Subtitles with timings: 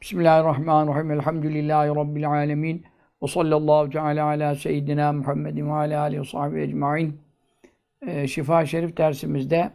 [0.00, 1.10] Bismillahirrahmanirrahim.
[1.10, 2.84] Elhamdülillahi Rabbil alemin.
[3.22, 7.20] Ve sallallahu teala ala seyyidina Muhammedin ve ala alihi ve sahbihi ecma'in.
[8.06, 9.70] Ee, Şifa Şerif dersimizde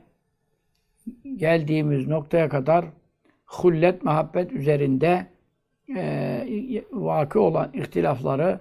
[1.35, 2.85] geldiğimiz noktaya kadar
[3.45, 5.27] hullet, muhabbet üzerinde
[5.95, 8.59] e, vakı olan ihtilafları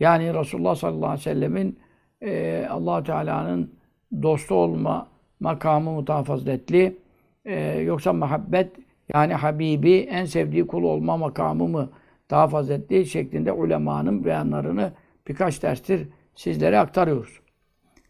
[0.00, 1.78] yani Resulullah sallallahu aleyhi ve sellemin
[2.22, 3.74] e, allah Teala'nın
[4.22, 5.08] dostu olma
[5.40, 6.96] makamı mutafazetli
[7.44, 8.70] e, yoksa muhabbet
[9.14, 11.90] yani Habibi en sevdiği kul olma makamı mı
[12.30, 14.92] daha faziletli şeklinde ulemanın beyanlarını
[15.28, 17.40] birkaç derstir sizlere aktarıyoruz.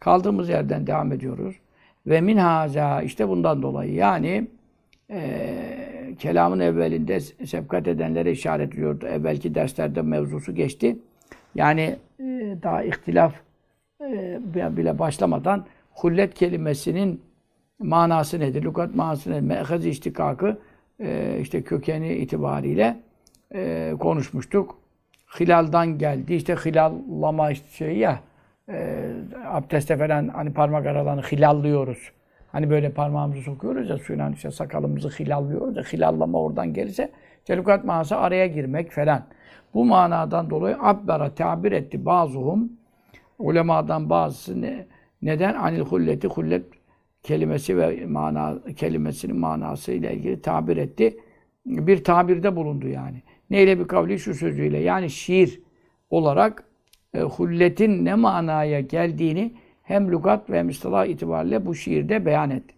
[0.00, 1.56] Kaldığımız yerden devam ediyoruz.
[2.06, 4.46] Ve min haza işte bundan dolayı yani
[5.10, 9.06] e, kelamın evvelinde sebkat edenlere işaret ediyordu.
[9.06, 10.98] Evvelki derslerde mevzusu geçti.
[11.54, 13.34] Yani e, daha ihtilaf
[14.00, 14.40] e,
[14.76, 17.20] bile başlamadan hullet kelimesinin
[17.78, 18.62] manası nedir?
[18.62, 19.40] Lukat manası nedir?
[19.40, 20.58] Me'hez iştikakı
[21.02, 22.96] e, işte kökeni itibariyle
[23.54, 24.78] e, konuşmuştuk.
[25.40, 26.34] Hilaldan geldi.
[26.34, 28.20] İşte hilallama işte şey ya
[28.68, 29.10] e,
[29.46, 32.12] abdeste falan hani parmak aralarını hilallıyoruz.
[32.52, 37.10] Hani böyle parmağımızı sokuyoruz ya suyuna işte sakalımızı hilallıyoruz ya hilallama oradan gelirse
[37.44, 39.22] telukat manası araya girmek falan.
[39.74, 42.72] Bu manadan dolayı abbara tabir etti bazıhum
[43.38, 44.86] ulemadan bazısı ne,
[45.22, 46.64] neden anil hulleti hullet
[47.22, 51.20] kelimesi ve mana kelimesinin manası ile ilgili tabir etti.
[51.66, 53.22] Bir tabirde bulundu yani.
[53.50, 55.60] Neyle bir kavli şu sözüyle yani şiir
[56.10, 56.64] olarak
[57.14, 62.74] e, hulletin ne manaya geldiğini hem lügat ve hem istilah itibariyle bu şiirde beyan etti.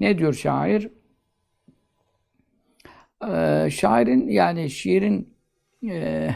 [0.00, 0.90] Ne diyor şair?
[3.28, 5.34] Ee, şairin yani şiirin
[5.88, 6.28] e,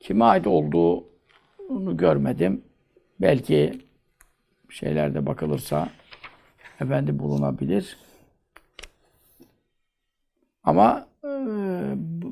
[0.00, 2.62] kime ait olduğunu görmedim.
[3.20, 3.72] Belki
[4.70, 5.88] şeylerde bakılırsa
[6.80, 7.98] efendi bulunabilir.
[10.64, 11.28] Ama e,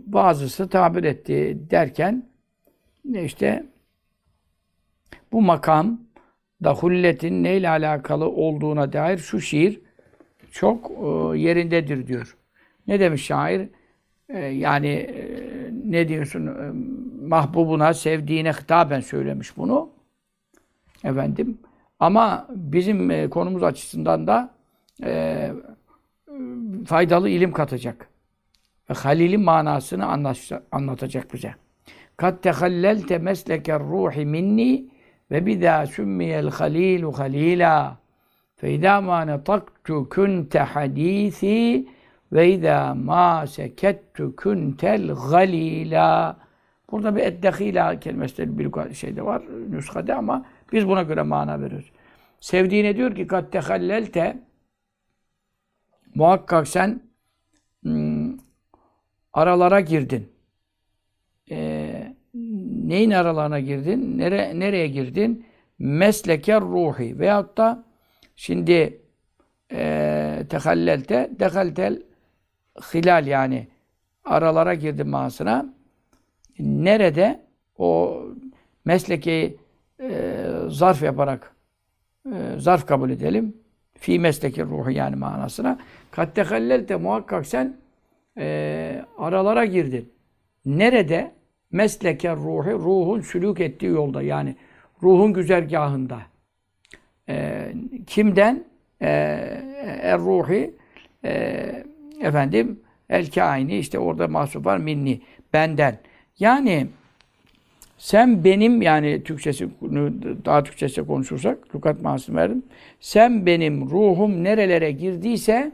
[0.06, 2.26] bazısı tabir etti derken
[3.14, 3.66] işte
[5.32, 6.00] bu makam
[6.64, 9.80] da hulletin neyle alakalı olduğuna dair şu şiir
[10.50, 12.36] çok e, yerindedir diyor.
[12.86, 13.68] Ne demiş şair?
[14.28, 16.46] E, yani e, ne diyorsun?
[16.46, 16.72] E,
[17.26, 19.90] mahbubuna, sevdiğine hitaben söylemiş bunu.
[21.04, 21.58] Efendim.
[22.02, 24.50] Ama bizim e, konumuz açısından da
[25.02, 25.52] e,
[26.86, 28.08] faydalı ilim katacak.
[28.90, 30.06] Ve Halil'in manasını
[30.72, 31.54] anlatacak bize.
[32.16, 34.84] Kat tehallelte mesleker ruhi minni
[35.30, 37.98] ve bidâ sümmiyel halilu halila.
[38.56, 41.86] Fe idâ mâ netaktu kunte hadîthî
[42.32, 46.36] ve idâ mâ sekettu kuntel galîlâ.
[46.90, 51.92] Burada bir eddehîlâ kelimesi bir şeyde var, nüshade ama biz buna göre mana veriyoruz.
[52.40, 54.38] Sevdiğine diyor ki kat tehallelte
[56.14, 57.02] muhakkak sen
[57.82, 58.38] hmm,
[59.32, 60.32] aralara girdin.
[61.50, 62.16] Ee,
[62.84, 64.18] neyin aralarına girdin?
[64.18, 65.46] Nere, nereye girdin?
[65.78, 67.18] Mesleker ruhi.
[67.18, 67.84] Veyahut da
[68.36, 69.02] şimdi
[69.72, 72.02] e, tehallelte dehaltel
[72.94, 73.68] hilal yani
[74.24, 75.74] aralara girdi manasına.
[76.58, 77.40] Nerede
[77.78, 78.20] o
[78.84, 79.56] mesleki
[80.00, 81.56] e, zarf yaparak
[82.26, 83.56] e, zarf kabul edelim.
[83.98, 85.78] Fi mesleki ruhu yani manasına.
[86.10, 87.76] Kat tehallelte muhakkak sen
[88.38, 90.12] e, aralara girdin.
[90.66, 91.32] Nerede?
[91.72, 94.56] Mesleke ruhu, ruhun sülük ettiği yolda yani
[95.02, 96.18] ruhun güzergahında.
[97.28, 97.72] E,
[98.06, 98.64] kimden?
[99.00, 99.08] E,
[100.02, 100.74] er ruhi
[101.24, 101.84] e,
[102.20, 105.20] efendim el kaini işte orada mahsup var minni
[105.52, 105.98] benden.
[106.38, 106.86] Yani
[108.02, 109.68] sen benim yani Türkçesi
[110.44, 112.62] daha Türkçesi konuşursak lukat manasını verdim.
[113.00, 115.72] Sen benim ruhum nerelere girdiyse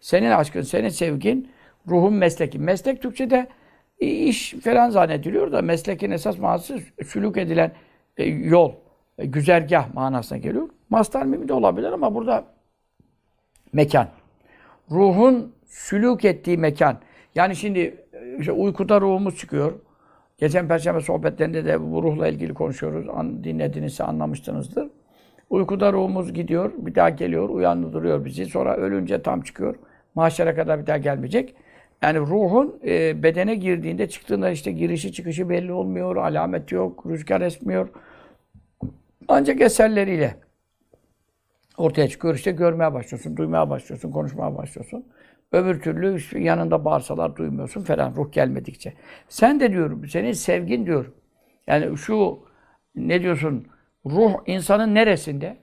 [0.00, 1.50] senin aşkın, senin sevgin
[1.88, 2.58] ruhum mesleki.
[2.58, 3.48] Meslek Türkçe'de
[4.00, 7.72] iş falan zannediliyor da meslekin esas manası sülük edilen
[8.16, 8.72] e, yol,
[9.18, 10.68] e, güzergah manasına geliyor.
[10.90, 12.44] Mastar mimi de olabilir ama burada
[13.72, 14.08] mekan.
[14.90, 16.98] Ruhun sülük ettiği mekan.
[17.34, 17.80] Yani şimdi
[18.12, 19.72] e, işte uykuda ruhumuz çıkıyor.
[20.40, 23.06] Geçen perşembe sohbetlerinde de bu ruhla ilgili konuşuyoruz.
[23.08, 24.88] An, dinledinizse anlamışsınızdır.
[25.50, 28.46] Uykuda ruhumuz gidiyor, bir daha geliyor, uyandırıyor bizi.
[28.46, 29.76] Sonra ölünce tam çıkıyor.
[30.14, 31.54] Mahşere kadar bir daha gelmeyecek.
[32.02, 37.88] Yani ruhun e, bedene girdiğinde, çıktığında işte girişi çıkışı belli olmuyor, alamet yok, rüzgar esmiyor.
[39.28, 40.36] Ancak eserleriyle
[41.78, 42.34] ortaya çıkıyor.
[42.34, 45.04] İşte görmeye başlıyorsun, duymaya başlıyorsun, konuşmaya başlıyorsun.
[45.52, 48.94] Öbür türlü yanında bağırsalar duymuyorsun falan ruh gelmedikçe.
[49.28, 51.12] Sen de diyorum, senin sevgin diyor.
[51.66, 52.40] Yani şu
[52.94, 53.66] ne diyorsun?
[54.06, 55.56] Ruh insanın neresinde?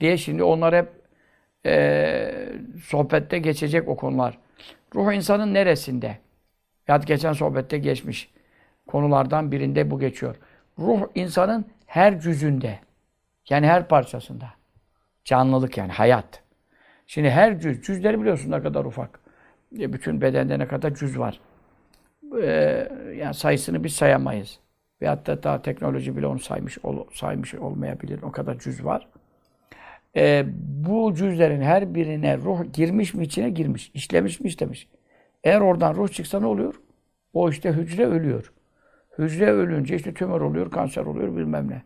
[0.00, 0.88] Diye şimdi onlar hep
[1.66, 2.52] e,
[2.84, 4.38] sohbette geçecek o konular.
[4.94, 6.18] Ruh insanın neresinde?
[6.88, 8.30] Ya geçen sohbette geçmiş.
[8.86, 10.36] Konulardan birinde bu geçiyor.
[10.78, 12.78] Ruh insanın her cüzünde.
[13.50, 14.50] Yani her parçasında.
[15.24, 16.42] Canlılık yani hayat.
[17.10, 19.20] Şimdi her cüz, cüzleri biliyorsun ne kadar ufak.
[19.78, 21.40] E, bütün bedende ne kadar cüz var.
[22.42, 24.58] Ee, yani sayısını biz sayamayız.
[25.02, 28.22] Ve hatta daha teknoloji bile onu saymış ol, saymış olmayabilir.
[28.22, 29.08] O kadar cüz var.
[30.16, 30.46] Ee,
[30.84, 33.90] bu cüzlerin her birine ruh girmiş mi içine girmiş.
[33.94, 34.88] işlemiş mi işlemiş.
[35.44, 36.74] Eğer oradan ruh çıksa ne oluyor?
[37.32, 38.52] O işte hücre ölüyor.
[39.18, 41.82] Hücre ölünce işte tümör oluyor, kanser oluyor bilmem ne.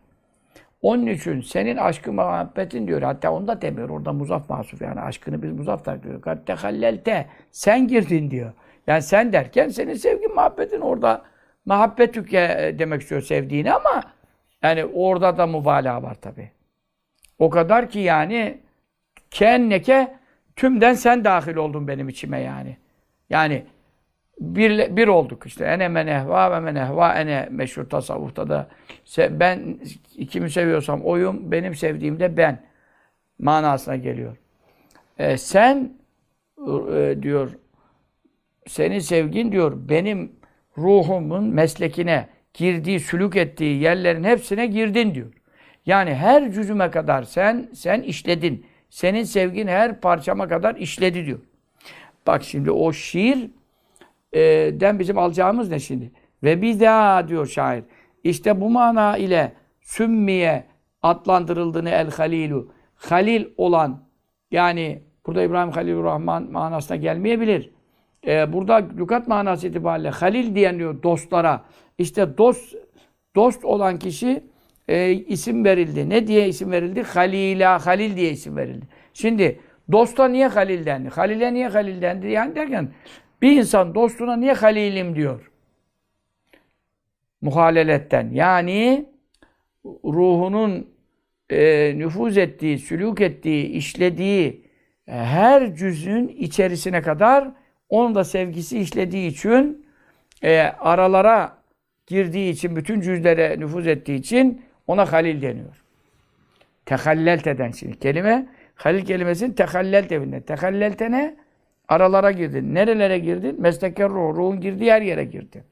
[0.83, 3.01] Onun için senin aşkı muhabbetin diyor.
[3.01, 3.89] Hatta onu da demiyor.
[3.89, 5.01] Orada muzaf mahsuf yani.
[5.01, 6.21] Aşkını biz muzaf tak diyor.
[6.21, 7.27] Katte.
[7.51, 8.53] Sen girdin diyor.
[8.87, 11.21] Yani sen derken senin sevgin muhabbetin orada
[11.65, 14.03] muhabbetüke demek istiyor sevdiğini ama
[14.61, 16.51] yani orada da mübalağa var tabi.
[17.39, 18.57] O kadar ki yani
[19.31, 20.15] kenneke
[20.55, 22.77] tümden sen dahil oldun benim içime yani.
[23.29, 23.65] Yani
[24.39, 25.65] bir, bir olduk işte.
[25.65, 28.67] Ene menehva ve menehva ene meşhur tasavvufta da
[29.17, 29.79] ben
[30.29, 32.63] kimi seviyorsam oyum, benim sevdiğim de ben
[33.39, 34.37] manasına geliyor.
[35.17, 35.93] E, sen
[36.93, 37.51] e, diyor
[38.67, 40.31] senin sevgin diyor benim
[40.77, 45.33] ruhumun meslekine girdiği, sülük ettiği yerlerin hepsine girdin diyor.
[45.85, 48.65] Yani her cüzüme kadar sen sen işledin.
[48.89, 51.39] Senin sevgin her parçama kadar işledi diyor.
[52.27, 53.49] Bak şimdi o şiir
[54.33, 54.39] e,
[54.79, 56.11] den bizim alacağımız ne şimdi?
[56.43, 57.83] Ve bir daha diyor şair.
[58.23, 60.63] İşte bu mana ile sümmiye
[61.01, 62.71] adlandırıldığını el halilu.
[62.95, 64.03] Halil olan
[64.51, 67.69] yani burada İbrahim Halilur Rahman manasına gelmeyebilir.
[68.27, 71.65] Ee, burada lügat manası itibariyle halil diyeniyor dostlara.
[71.97, 72.75] İşte dost
[73.35, 74.43] dost olan kişi
[74.87, 76.09] e, isim verildi.
[76.09, 77.03] Ne diye isim verildi?
[77.03, 78.85] Halila, Halil diye isim verildi.
[79.13, 79.59] Şimdi
[79.91, 81.09] dosta niye Halil dendi?
[81.09, 82.27] Halil'e niye Halil dendi?
[82.27, 82.89] Yani derken
[83.43, 85.51] bir insan dostuna niye halilim diyor?
[87.41, 88.29] Muhaleletten.
[88.31, 89.05] Yani
[89.85, 90.87] ruhunun
[91.49, 94.65] e, nüfuz ettiği, sülük ettiği, işlediği
[95.07, 97.51] e, her cüzün içerisine kadar
[97.89, 99.85] onun da sevgisi işlediği için
[100.43, 101.57] e, aralara
[102.07, 105.83] girdiği için, bütün cüzlere nüfuz ettiği için ona halil deniyor.
[106.85, 108.47] Tehallelt eden şimdi kelime.
[108.75, 110.41] Halil kelimesinin tehallelt evinde.
[110.41, 111.42] Tehallelte ne?
[111.87, 112.75] Aralara girdin.
[112.75, 113.61] Nerelere girdin?
[113.61, 114.35] Mesleker ruh.
[114.35, 115.63] Ruhun girdiği her yere girdin.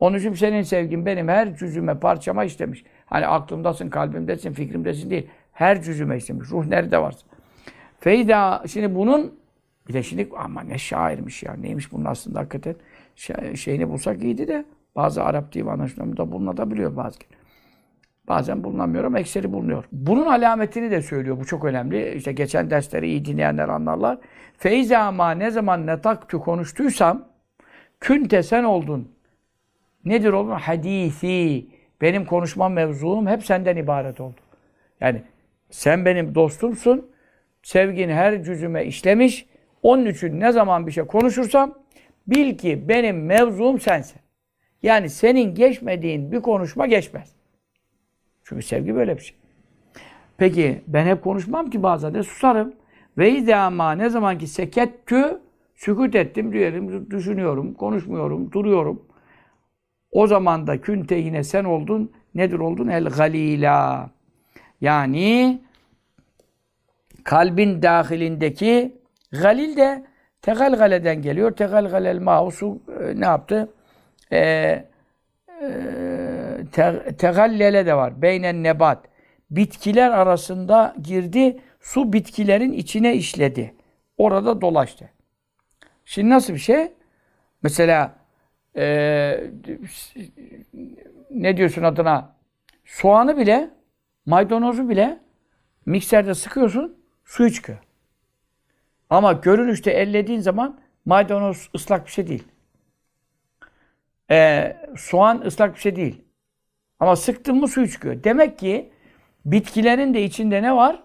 [0.00, 2.84] Onun için senin sevgin benim her cüzüme, parçama işlemiş.
[3.06, 5.26] Hani aklımdasın, kalbimdesin, fikrimdesin değil.
[5.52, 6.50] Her cüzüme işlemiş.
[6.50, 7.26] Ruh nerede varsa.
[8.00, 9.34] Feyda, şimdi bunun
[9.88, 11.54] bir de şimdi ama ne şairmiş ya.
[11.54, 12.74] Neymiş bunun aslında hakikaten
[13.54, 14.64] şeyini bulsak iyiydi de
[14.96, 17.18] bazı Arap divanlarında bulunabiliyor bazı.
[18.28, 19.84] Bazen bulunamıyor ama ekseri bulunuyor.
[19.92, 21.40] Bunun alametini de söylüyor.
[21.40, 22.14] Bu çok önemli.
[22.14, 24.18] İşte geçen dersleri iyi dinleyenler anlarlar.
[24.58, 27.28] Feyza ama ne zaman netaktu konuştuysam
[28.00, 29.12] künte sen oldun.
[30.04, 30.50] Nedir oldun?
[30.50, 31.66] Hadisi.
[32.00, 34.40] Benim konuşmam mevzuum hep senden ibaret oldu.
[35.00, 35.22] Yani
[35.70, 37.10] sen benim dostumsun.
[37.62, 39.46] Sevgin her cüzüme işlemiş.
[39.82, 41.74] Onun için ne zaman bir şey konuşursam
[42.26, 44.20] bil ki benim mevzuum sensin.
[44.82, 47.41] Yani senin geçmediğin bir konuşma geçmez.
[48.44, 49.36] Çünkü sevgi böyle bir şey.
[50.36, 52.72] Peki ben hep konuşmam ki bazen de susarım.
[53.18, 55.40] Ve idama ne zaman ki sekettü
[55.74, 59.02] sükut ettim diyelim düşünüyorum, konuşmuyorum, duruyorum.
[60.12, 62.12] O zaman da künte yine sen oldun.
[62.34, 62.88] Nedir oldun?
[62.88, 64.10] El galila.
[64.80, 65.60] Yani
[67.24, 68.98] kalbin dahilindeki
[69.32, 70.04] galil de
[70.42, 71.50] tegalgaleden geliyor.
[71.50, 73.72] Tegalgalel mausu e, ne yaptı?
[74.32, 75.68] E, e,
[76.72, 78.22] te, tegallele de var.
[78.22, 79.04] Beynen nebat.
[79.50, 81.60] Bitkiler arasında girdi.
[81.80, 83.74] Su bitkilerin içine işledi.
[84.18, 85.10] Orada dolaştı.
[86.04, 86.92] Şimdi nasıl bir şey?
[87.62, 88.14] Mesela
[88.76, 88.84] e,
[91.30, 92.36] ne diyorsun adına?
[92.84, 93.70] Soğanı bile,
[94.26, 95.20] maydanozu bile
[95.86, 97.78] mikserde sıkıyorsun, suyu çıkıyor.
[99.10, 102.44] Ama görünüşte ellediğin zaman maydanoz ıslak bir şey değil.
[104.30, 106.24] Ee, soğan ıslak bir şey değil.
[107.02, 108.24] Ama sıktın mı suyu çıkıyor.
[108.24, 108.92] Demek ki
[109.44, 111.02] bitkilerin de içinde ne var?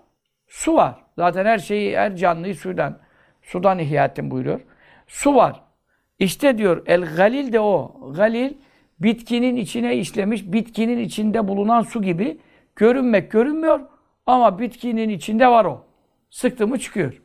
[0.48, 0.96] Su var.
[1.16, 3.00] Zaten her şeyi, her canlıyı sudan,
[3.42, 4.62] sudan ihya ettim buyuruyor.
[5.08, 5.64] Su var.
[6.20, 8.02] İşte diyor el galil de o.
[8.16, 8.54] Galil
[9.00, 12.38] bitkinin içine işlemiş, bitkinin içinde bulunan su gibi
[12.76, 13.80] görünmek görünmüyor
[14.26, 15.86] ama bitkinin içinde var o.
[16.30, 17.22] Sıktı mı çıkıyor.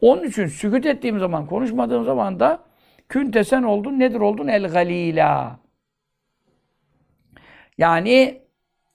[0.00, 2.58] Onun için sükut ettiğim zaman, konuşmadığım zaman da
[3.08, 4.48] küntesen oldun, nedir oldun?
[4.48, 5.61] El galila.
[7.78, 8.40] Yani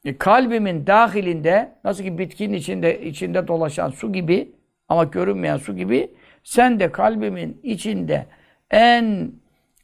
[0.06, 4.52] e, kalbimin dahilinde nasıl ki bitkinin içinde içinde dolaşan su gibi
[4.90, 6.12] ama görünmeyen su gibi
[6.44, 8.26] sen de kalbimin içinde
[8.72, 9.32] en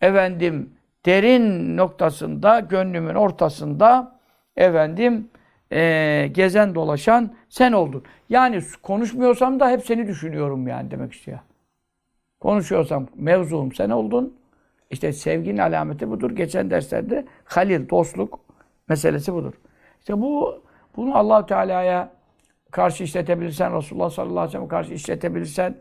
[0.02, 0.74] efendim
[1.06, 4.20] derin noktasında, gönlümün ortasında
[4.56, 5.30] efendim
[5.72, 8.04] e, gezen dolaşan sen oldun.
[8.30, 11.40] Yani konuşmuyorsam da hep seni düşünüyorum yani demek istiyor.
[12.40, 14.38] Konuşuyorsam mevzuum sen oldun.
[14.92, 16.32] İşte sevginin alameti budur.
[16.32, 18.40] Geçen derslerde halil, dostluk
[18.90, 19.54] meselesi budur.
[20.00, 20.64] İşte bu
[20.96, 22.12] bunu allah Teala'ya
[22.72, 25.78] karşı işletebilirsen, Resulullah sallallahu aleyhi ve sellem karşı işletebilirsen,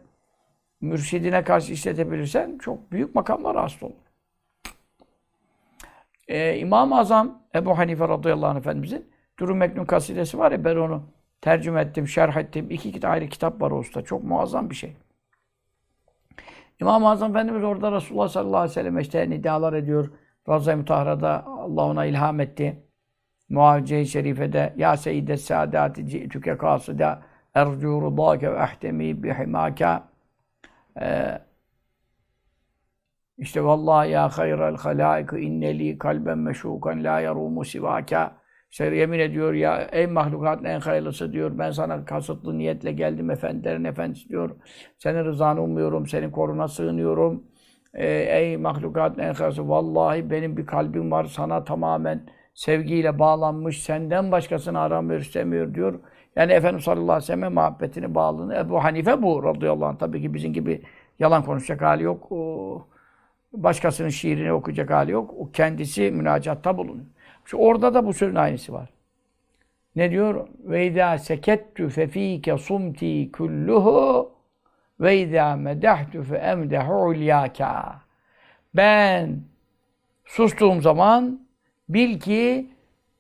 [0.81, 3.95] mürşidine karşı işletebilirsen çok büyük makamlar hasıl olur.
[6.29, 11.03] Ee, İmam-ı Azam Ebu Hanife radıyallahu anh Efendimizin Durum Meknun kasidesi var ya ben onu
[11.41, 12.67] tercüme ettim, şerh ettim.
[12.71, 14.03] İki ayrı kitap var o usta.
[14.03, 14.97] Çok muazzam bir şey.
[16.81, 20.11] İmam-ı Azam Efendimiz orada Resulullah sallallahu aleyhi ve sellem işte nidalar ediyor.
[20.49, 22.83] Ravza-i Mutahhara'da Allah ona ilham etti.
[23.53, 27.23] Muavice-i Şerife'de Ya Seyyide Saadati ci'tüke kasıda
[27.55, 29.89] ercu rudâke ve ahtemi bihimâke
[31.01, 31.39] ee,
[33.39, 38.43] işte vallahi ya hayral halaik inneli kalben meşukan la yarumu sivaka
[38.73, 41.59] işte yemin ediyor ya ey mahlukatın en hayırlısı diyor.
[41.59, 44.51] Ben sana kasıtlı niyetle geldim efendilerin efendisi diyor.
[44.99, 47.45] Senin rızanı umuyorum, senin koruna sığınıyorum.
[47.95, 53.83] Ee, ey mahlukatın en hayırlısı vallahi benim bir kalbim var sana tamamen sevgiyle bağlanmış.
[53.83, 56.01] Senden başkasını aramıyor, istemiyor diyor.
[56.37, 58.55] Yani Efendimiz sallallahu aleyhi ve sellem muhabbetini bağlığını.
[58.55, 59.99] Ebu Hanife bu radıyallahu anh.
[59.99, 60.83] Tabii ki bizim gibi
[61.19, 62.33] yalan konuşacak hali yok.
[62.33, 62.87] O,
[63.53, 65.35] başkasının şiirini okuyacak hali yok.
[65.39, 67.07] O kendisi münacatta bulunuyor.
[67.45, 68.89] İşte orada da bu sözün aynısı var.
[69.97, 70.49] Ne diyor?
[70.65, 74.33] Ve izâ sekettu fefîke sumti kulluhu
[75.01, 78.01] ve izâ medehtu fe emdehu ulyâkâ.
[78.75, 79.41] Ben
[80.25, 81.42] sustuğum zaman
[81.95, 82.71] bil ki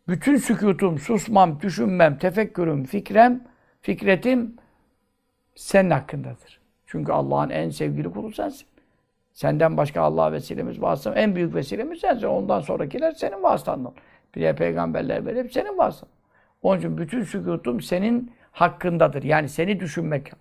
[0.08, 3.44] bütün sükutum, susmam, düşünmem, tefekkürüm, fikrem,
[3.80, 4.56] fikretim
[5.54, 6.60] senin hakkındadır.
[6.86, 8.66] Çünkü Allah'ın en sevgili kulu sensin.
[9.32, 11.16] Senden başka Allah'a vesilemiz vasıtam.
[11.16, 12.26] En büyük vesilemiz sensin.
[12.26, 13.92] Ondan sonrakiler senin vasıtandan.
[14.34, 16.08] Bir peygamberler böyle hep senin vasıtan.
[16.62, 19.22] Onun için bütün sükutum senin hakkındadır.
[19.22, 20.32] Yani seni düşünmek,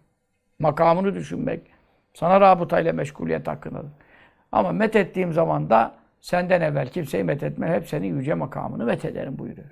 [0.59, 1.61] makamını düşünmek,
[2.13, 3.91] sana rabıtayla meşguliyet hakkındadır.
[4.51, 9.05] Ama met ettiğim zaman da senden evvel kimseyi met etme, hep senin yüce makamını met
[9.05, 9.69] ederim buyuruyor.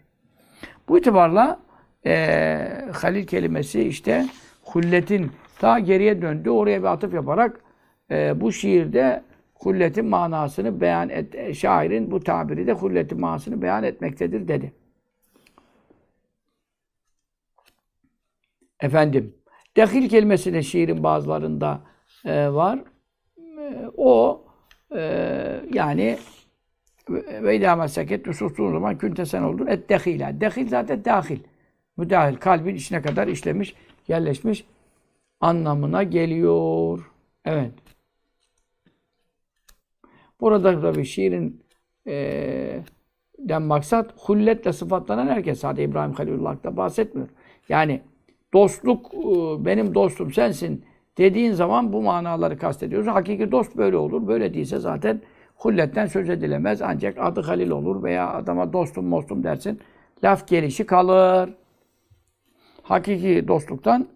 [0.88, 1.60] Bu itibarla
[2.06, 4.26] e, halil kelimesi işte
[4.64, 6.50] hulletin daha geriye döndü.
[6.50, 7.62] Oraya bir atıf yaparak
[8.12, 14.48] e, bu şiirde hulletin manasını beyan et, şairin bu tabiri de hulletin manasını beyan etmektedir
[14.48, 14.74] dedi.
[18.80, 19.36] Efendim,
[19.78, 21.82] dehil kelimesi de şiirin bazılarında
[22.26, 22.80] e, var.
[23.38, 24.46] E, o
[24.96, 25.02] e,
[25.74, 26.18] yani
[27.44, 30.42] ve idâ seket sustuğun zaman künte sen oldun et dehila.
[30.42, 31.40] Dehil zaten dahil.
[31.98, 32.36] Müdahil.
[32.36, 33.76] Kalbin içine kadar işlemiş,
[34.08, 34.66] yerleşmiş
[35.40, 37.12] anlamına geliyor.
[37.46, 37.72] Evet.
[40.42, 41.64] Burada tabii şiirin
[42.08, 42.84] e,
[43.40, 45.60] den maksat hulletle sıfatlanan herkes.
[45.60, 47.30] Sadece İbrahim Halilullah'ta bahsetmiyor.
[47.70, 48.02] Yani
[48.54, 49.14] dostluk,
[49.66, 50.86] benim dostum sensin
[51.18, 53.08] dediğin zaman bu manaları kastediyoruz.
[53.08, 54.28] Hakiki dost böyle olur.
[54.28, 55.22] Böyle değilse zaten
[55.60, 56.82] hulletten söz edilemez.
[56.82, 59.80] Ancak adı Halil olur veya adama dostum mostum dersin.
[60.24, 61.54] Laf gelişi kalır.
[62.84, 64.08] Hakiki dostluktan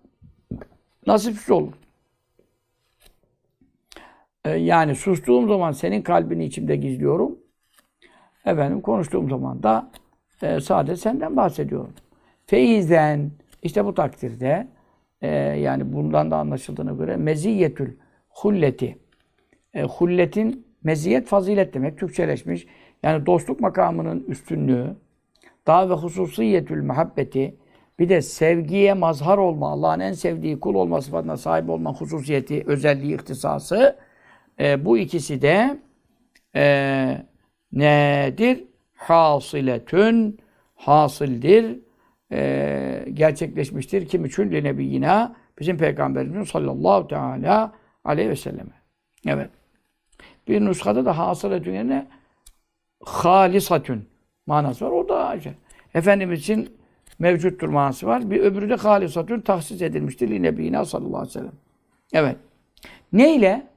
[1.08, 1.74] nasipsiz olur.
[4.46, 7.38] Ee, yani sustuğum zaman senin kalbini içimde gizliyorum.
[8.46, 9.92] Efendim konuştuğum zaman da
[10.42, 11.94] e, sadece senden bahsediyorum.
[12.46, 13.32] Feyizden
[13.64, 14.68] işte bu takdirde
[15.22, 17.98] e, yani bundan da anlaşıldığına göre meziyetül
[18.30, 18.98] hulleti
[19.74, 22.68] e, hulletin meziyet fazilet demek Türkçeleşmiş.
[23.04, 24.96] Yani dostluk makamının üstünlüğü
[25.68, 27.56] daha ve hususiyetül muhabbeti
[28.00, 33.16] bir de sevgiye mazhar olma, Allah'ın en sevdiği kul olma sıfatına sahip olma hususiyeti, özelliği,
[33.16, 34.00] ihtisası
[34.60, 35.80] e, bu ikisi de
[36.56, 37.26] e,
[37.72, 38.64] nedir?
[38.96, 40.40] Hasiletün
[40.76, 41.80] hasıldir.
[42.32, 44.08] E, gerçekleşmiştir.
[44.08, 44.52] Kim için?
[44.52, 47.74] Nebiyyina bizim peygamberimiz sallallahu teala
[48.04, 48.74] aleyhi ve selleme.
[49.28, 49.50] Evet.
[50.48, 52.08] Bir nuskada da hasıletün yerine
[53.06, 54.10] halisatün
[54.48, 54.92] manası var.
[54.92, 55.54] O da işte.
[55.94, 56.78] Efendimiz için
[57.20, 58.32] mevcuttur manası var.
[58.32, 60.30] Bir öbürü de halisatün tahsis edilmiştir.
[60.30, 61.54] Linebiyina sallallahu aleyhi ve sellem.
[62.14, 62.38] Evet.
[63.14, 63.68] Neyle?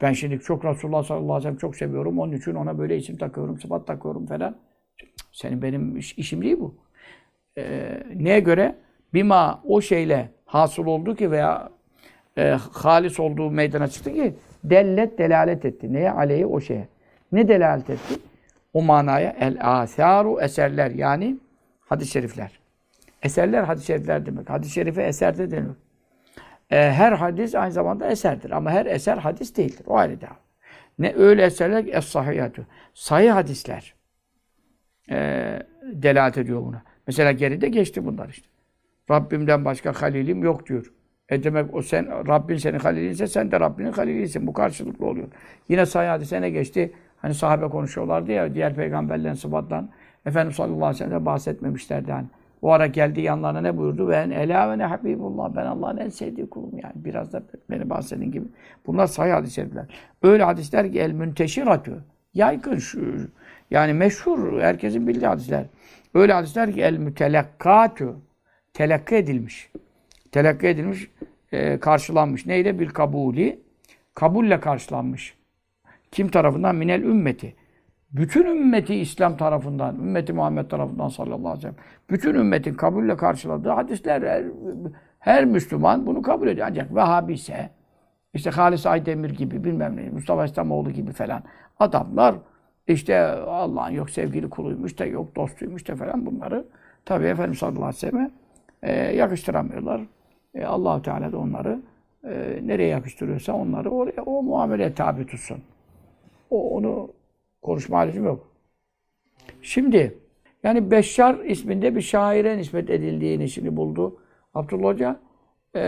[0.00, 2.18] Ben şimdi çok Resulullah sallallahu aleyhi ve sellem çok seviyorum.
[2.18, 4.56] Onun için ona böyle isim takıyorum, sıfat takıyorum falan.
[5.32, 6.74] Senin benim iş, işim değil bu.
[7.58, 8.76] Ee, neye göre?
[9.14, 11.70] Bima o şeyle hasıl oldu ki veya
[12.38, 15.92] e, halis olduğu meydana çıktı ki dellet delalet etti.
[15.92, 16.10] Neye?
[16.10, 16.88] Aleyhi o şeye.
[17.32, 18.14] Ne delalet etti?
[18.72, 21.36] O manaya el asaru eserler yani
[21.80, 22.60] hadis-i şerifler.
[23.22, 24.50] Eserler hadis-i şerifler demek.
[24.50, 25.70] Hadis-i şerife eser de denir.
[26.70, 28.50] E, her hadis aynı zamanda eserdir.
[28.50, 29.86] Ama her eser hadis değildir.
[29.86, 30.36] O ayrı daha.
[30.98, 32.62] Ne öyle eserler ki es-sahihatu.
[32.94, 33.94] Sahih hadisler
[35.10, 35.16] e,
[35.82, 36.82] delalet ediyor buna.
[37.06, 38.48] Mesela geride geçti bunlar işte.
[39.10, 40.92] Rabbimden başka halilim yok diyor.
[41.28, 44.46] E demek o sen Rabbin senin halilinse sen de Rabbinin halilisin.
[44.46, 45.26] Bu karşılıklı oluyor.
[45.68, 46.92] Yine sahih hadise ne geçti?
[47.16, 49.90] Hani sahabe konuşuyorlardı ya diğer peygamberlerin sıfattan.
[50.26, 52.26] Efendimiz sallallahu aleyhi ve sellem bahsetmemişlerdi hani.
[52.62, 54.08] O ara geldi yanlarına ne buyurdu?
[54.08, 55.56] Ve en ela ve ne habibullah.
[55.56, 56.94] Ben Allah'ın en sevdiği kulum yani.
[56.94, 58.46] Biraz da beni bahsedin gibi.
[58.86, 59.86] Bunlar sahih şerifler.
[60.22, 62.04] Öyle hadisler ki el münteşiratü.
[62.34, 63.30] Yaygın şu.
[63.70, 64.60] Yani meşhur.
[64.60, 65.64] Herkesin bildiği hadisler.
[66.14, 68.14] Öyle hadisler ki el mütelekkatü.
[68.74, 69.70] Telakki edilmiş.
[70.32, 71.10] Telakki edilmiş,
[71.52, 72.46] e, karşılanmış.
[72.46, 72.78] Neyle?
[72.78, 73.60] Bir kabuli.
[74.14, 75.38] Kabulle karşılanmış.
[76.12, 76.76] Kim tarafından?
[76.76, 77.54] Minel ümmeti.
[78.12, 81.76] Bütün ümmeti İslam tarafından, ümmeti Muhammed tarafından sallallahu aleyhi ve sellem.
[82.10, 84.44] Bütün ümmetin kabulle karşıladığı hadisler her,
[85.18, 86.66] her Müslüman bunu kabul ediyor.
[86.70, 87.70] Ancak Vehhabi ise
[88.34, 91.42] işte Halis Aydemir gibi bilmem ne, Mustafa İslamoğlu gibi falan
[91.78, 92.34] adamlar
[92.86, 96.64] işte Allah'ın yok sevgili kuluymuş da yok dostuymuş da falan bunları
[97.04, 98.30] tabii Efendimiz sallallahu aleyhi ve selleme
[98.82, 100.00] e, yakıştıramıyorlar.
[100.54, 101.80] E, allah Teala da onları
[102.24, 105.58] e, nereye yakıştırıyorsa onları oraya o muameleye tabi tutsun.
[106.50, 107.10] O onu
[107.62, 108.48] konuşma halim yok.
[109.62, 110.18] Şimdi
[110.62, 114.20] yani Beşşar isminde bir şaire nispet edildiğini şimdi buldu.
[114.54, 115.20] Abdullah Hoca
[115.76, 115.82] e,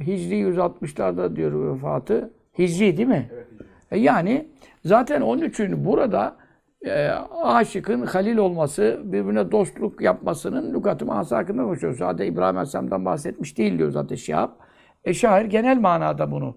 [0.00, 2.30] Hicri 160'larda diyor vefatı.
[2.58, 3.30] Hicri değil mi?
[3.34, 3.46] Evet.
[3.90, 4.48] E, yani
[4.84, 6.36] zaten onun için burada
[6.86, 7.10] e,
[7.42, 11.98] aşıkın halil olması, birbirine dostluk yapmasının lügat-ı manası hakkında konuşuyoruz.
[11.98, 14.50] Zaten İbrahim Aleyhisselam'dan bahsetmiş değil diyor zaten Şihab.
[15.04, 16.56] E şair genel manada bunu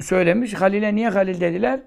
[0.00, 0.54] söylemiş.
[0.54, 1.80] Halil'e niye halil dediler?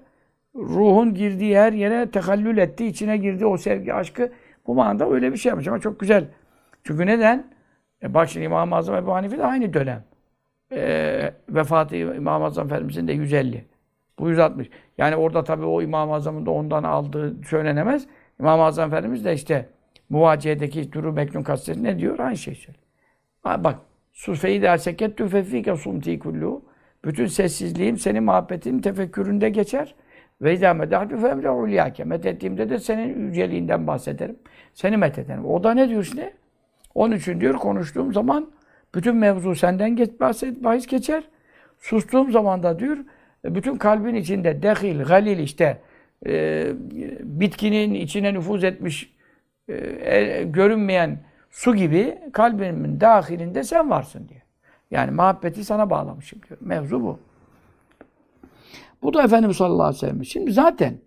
[0.54, 4.32] Ruhun girdiği her yere tehallül etti, içine girdi o sevgi, aşkı.
[4.66, 6.24] Bu manada öyle bir şey yapmış ama çok güzel.
[6.84, 7.46] Çünkü neden?
[8.02, 10.04] E bak İmam-ı Azam Ebu Hanife de aynı dönem.
[10.72, 13.64] E, vefatı İmam-ı Azam Efendimizin de 150.
[14.18, 14.70] Bu 160.
[14.98, 18.06] Yani orada tabii o İmam-ı Azam'ın da ondan aldığı söylenemez.
[18.40, 19.68] İmam-ı Azam Efendimiz de işte
[20.08, 22.18] muvaciyedeki Duru Meknun kastetini ne diyor?
[22.18, 22.84] Aynı şey söylüyor.
[23.44, 23.76] Bak
[24.16, 26.62] Sufeyi der sekettü fefike sumti kullu.
[27.04, 29.94] Bütün sessizliğim senin muhabbetin tefekküründe geçer.
[30.42, 32.04] Ve izâ medâhtü femle ulyâke.
[32.04, 34.36] Methettiğimde de senin yüceliğinden bahsederim.
[34.74, 35.44] Seni methederim.
[35.44, 36.34] O da ne diyor işte?
[36.94, 38.50] Onun için diyor konuştuğum zaman
[38.94, 41.24] bütün mevzu senden geç, bahset, bahis geçer.
[41.78, 42.98] Sustuğum zaman da diyor
[43.54, 45.78] bütün kalbin içinde dehil, galil işte
[46.26, 46.66] e,
[47.22, 49.16] bitkinin içine nüfuz etmiş
[49.68, 51.18] e, e, görünmeyen
[51.50, 54.40] su gibi kalbimin dahilinde sen varsın diyor.
[54.90, 56.58] Yani muhabbeti sana bağlamışım diyor.
[56.60, 57.18] Mevzu bu.
[59.02, 60.24] Bu da Efendimiz sallallahu aleyhi ve sellem.
[60.24, 60.98] Şimdi zaten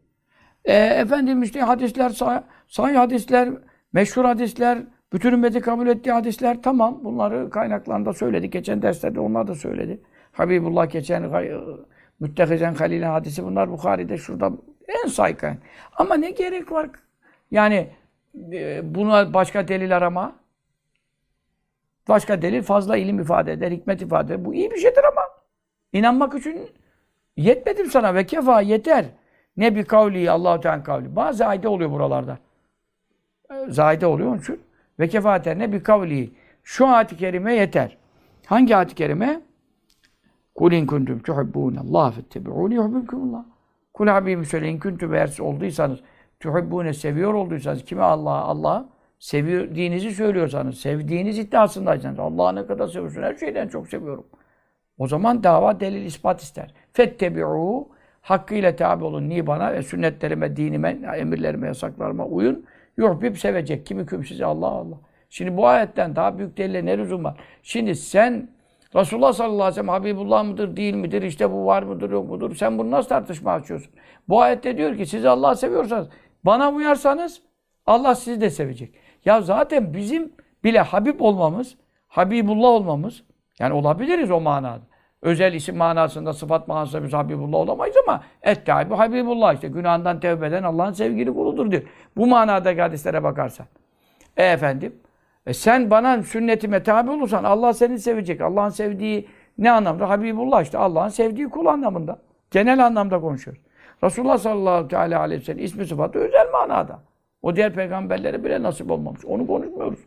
[0.65, 3.49] e, Efendimiz işte hadisler, sah sahih hadisler,
[3.93, 4.80] meşhur hadisler,
[5.13, 6.99] bütün ümmeti kabul ettiği hadisler tamam.
[7.04, 8.54] Bunları kaynaklarında söyledik.
[8.54, 10.02] Geçen derslerde onlar da söyledi.
[10.32, 11.23] Habibullah geçen
[12.19, 14.51] Müttehizen Halil'in hadisi bunlar Bukhari'de şurada
[14.88, 15.58] en saygın.
[15.95, 16.89] Ama ne gerek var?
[17.51, 17.89] Yani
[18.51, 20.36] e, buna başka delil arama.
[22.08, 24.45] Başka delil fazla ilim ifade eder, hikmet ifade eder.
[24.45, 25.21] Bu iyi bir şeydir ama.
[25.93, 26.69] inanmak için
[27.38, 29.05] yetmedim sana ve kefa yeter.
[29.58, 31.15] Ne bir kavli Allahu Teala kavli.
[31.15, 32.38] Bazı ayde oluyor buralarda.
[33.51, 34.62] E, zayide oluyor onun için.
[34.99, 36.32] Ve kefaten ne bir kavli.
[36.63, 37.97] Şu ayet-i kerime yeter.
[38.45, 39.41] Hangi ayet-i kerime?
[40.60, 43.43] Kul in kuntum tuhibbûnallâh fettebi'ûni yuhibbukumullah.
[43.93, 46.00] Kul Habibim söyle in kuntum eğer olduysanız
[46.39, 53.22] tuhibbûne seviyor olduysanız kime Allah'a Allah sevdiğinizi söylüyorsanız, sevdiğiniz iddiasındaysanız Allah'ı ne kadar seviyorsun?
[53.22, 54.26] Her şeyden çok seviyorum.
[54.98, 56.74] O zaman dava delil ispat ister.
[56.93, 57.88] Fettebi'û
[58.22, 62.65] hakkıyla tabi olun ni bana ve sünnetlerime, dinime, emirlerime, yasaklarıma uyun.
[62.98, 63.86] Yuhbib sevecek.
[63.86, 64.98] Kimi küm size Allah Allah.
[65.30, 67.38] Şimdi bu ayetten daha büyük delile ne lüzum var?
[67.63, 68.50] Şimdi sen
[68.95, 72.56] Resulullah sallallahu aleyhi ve sellem Habibullah mıdır, değil midir, işte bu var mıdır, yok mudur?
[72.56, 73.93] Sen bunu nasıl tartışma açıyorsun?
[74.30, 76.08] Bu ayette diyor ki siz Allah'ı seviyorsanız,
[76.43, 77.41] bana uyarsanız
[77.86, 78.95] Allah sizi de sevecek.
[79.25, 80.32] Ya zaten bizim
[80.63, 81.75] bile Habib olmamız,
[82.08, 83.23] Habibullah olmamız,
[83.60, 84.82] yani olabiliriz o manada.
[85.21, 90.63] Özel isim manasında, sıfat manasında biz Habibullah olamayız ama et-tâbi Habibullah işte günahından tevbe eden
[90.63, 91.84] Allah'ın sevgili kuludur diyor.
[92.17, 93.65] Bu manada hadislere bakarsan.
[94.38, 94.95] E efendim,
[95.49, 98.41] e sen bana sünnetime tabi olursan Allah seni sevecek.
[98.41, 100.09] Allah'ın sevdiği ne anlamda?
[100.09, 102.19] Habibullah işte Allah'ın sevdiği kul anlamında.
[102.51, 103.63] Genel anlamda konuşuyoruz.
[104.03, 106.99] Resulullah sallallahu aleyhi ve sellem ismi sıfatı özel manada.
[107.41, 109.25] O diğer peygamberlere bile nasip olmamış.
[109.25, 109.99] Onu konuşmuyoruz.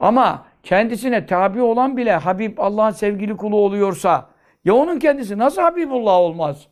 [0.00, 4.28] Ama kendisine tabi olan bile Habib Allah'ın sevgili kulu oluyorsa
[4.64, 6.66] ya onun kendisi nasıl Habibullah olmaz?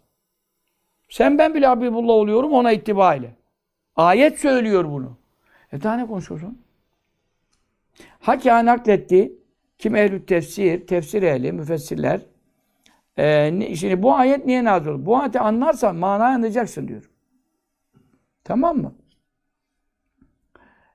[1.09, 3.35] Sen ben bile Habibullah oluyorum ona ittiba ile.
[3.97, 5.17] Ayet söylüyor bunu.
[5.73, 6.68] E daha ne konuşuyorsun?
[8.19, 9.33] Hakâ nakletti.
[9.79, 12.21] Kim ehlü tefsir, tefsir ehli, müfessirler
[13.19, 15.07] Ee, şimdi bu ayet niye nazil oldu?
[15.07, 17.11] Bu ayeti anlarsan manayı anlayacaksın diyor.
[18.45, 18.95] Tamam mı?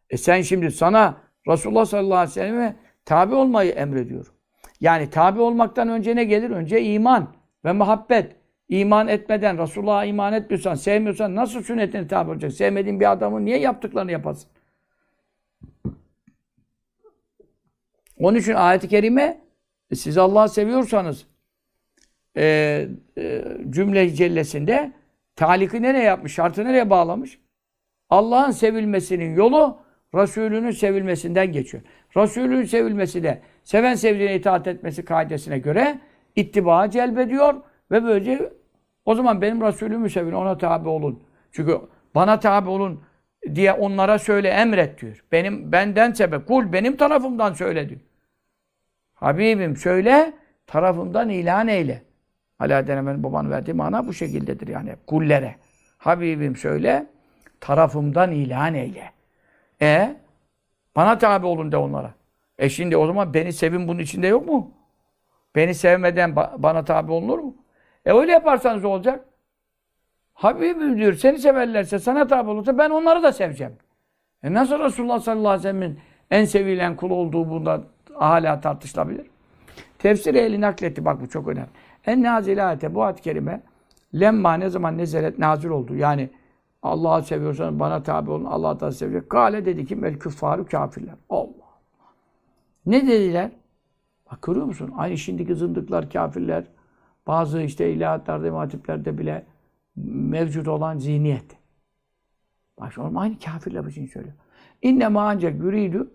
[0.10, 4.34] E sen şimdi sana Resulullah sallallahu aleyhi ve selleme tabi olmayı emrediyor.
[4.80, 6.50] Yani tabi olmaktan önce ne gelir?
[6.50, 7.34] Önce iman
[7.66, 8.36] ve muhabbet.
[8.70, 12.54] İman etmeden, Resulullah'a iman etmiyorsan, sevmiyorsan nasıl sünnetine tabi olacak?
[12.54, 14.50] Sevmediğin bir adamın niye yaptıklarını yapasın?
[18.20, 19.42] Onun için ayet-i kerime
[19.92, 21.26] e, siz Allah'ı seviyorsanız
[22.38, 24.92] e, e, cümle cellesinde
[25.36, 26.34] taliki nereye yapmış?
[26.34, 27.40] Şartı nereye bağlamış?
[28.10, 29.84] Allah'ın sevilmesinin yolu
[30.16, 31.84] Resulünün sevilmesinden geçiyor.
[32.18, 36.00] Resulünün sevilmesi de seven sevdiğine itaat etmesi kaidesine göre
[36.36, 37.54] ittiba celbediyor
[37.92, 38.54] ve böylece
[39.06, 41.24] o zaman benim Resulümü sevin, ona tabi olun.
[41.52, 41.80] Çünkü
[42.16, 43.02] bana tabi olun
[43.56, 45.24] diye onlara söyle, emret diyor.
[45.32, 48.02] Benim benden sebep, kul benim tarafımdan söyle diyor.
[49.14, 50.34] Habibim söyle,
[50.68, 52.02] tarafımdan ilan eyle.
[52.60, 55.56] Ala denemenin babanın verdiği mana bu şekildedir yani kullere.
[55.98, 57.06] Habibim söyle,
[57.60, 59.12] tarafımdan ilan eyle.
[59.82, 60.16] E
[60.96, 62.14] bana tabi olun de onlara.
[62.58, 64.72] E şimdi o zaman beni sevin bunun içinde yok mu?
[65.56, 67.56] Beni sevmeden ba- bana tabi olunur mu?
[68.06, 69.26] E öyle yaparsanız olacak.
[70.34, 73.74] Habibim diyor seni severlerse sana tabi olursa ben onları da seveceğim.
[74.44, 76.00] E nasıl Resulullah sallallahu aleyhi ve sellem'in
[76.32, 77.82] en sevilen kul olduğu bunda
[78.14, 79.28] hala tartışılabilir?
[80.00, 81.06] Tefsir ehli nakletti.
[81.06, 81.70] Bak bu çok önemli.
[82.06, 83.62] En nazil ayete bu ayet-i kerime
[84.20, 85.96] lemma ne zaman nezelet nazil oldu.
[85.96, 86.30] Yani
[86.84, 88.46] Allah'ı seviyorsan bana tabi olun.
[88.46, 89.30] Allah da sevecek.
[89.30, 91.16] Kale dedi ki mel küffarü kafirler.
[91.30, 91.48] Allah.
[92.86, 93.52] Ne dediler?
[94.32, 94.94] Bak görüyor musun?
[94.98, 96.64] Aynı şimdiki zındıklar, kafirler,
[97.28, 99.46] bazı işte ilahiyatlarda, imatiplerde bile
[99.96, 101.58] mevcut olan zihniyet.
[102.80, 104.36] Bak an aynı kafirler için söylüyor.
[104.82, 106.12] İnne ma ancak yürüydü.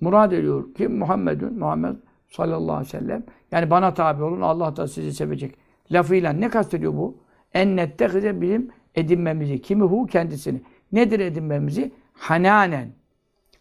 [0.00, 1.96] Murad ediyor ki Muhammedun, Muhammed
[2.28, 3.24] sallallahu aleyhi ve sellem.
[3.52, 5.54] Yani bana tabi olun, Allah da sizi sevecek.
[5.92, 7.18] Lafıyla ne kastediyor bu?
[7.54, 9.62] Ennettehize bizim edinmemizi.
[9.62, 10.62] Kimi hu kendisini.
[10.92, 11.92] Nedir edinmemizi?
[12.12, 12.88] Hananen.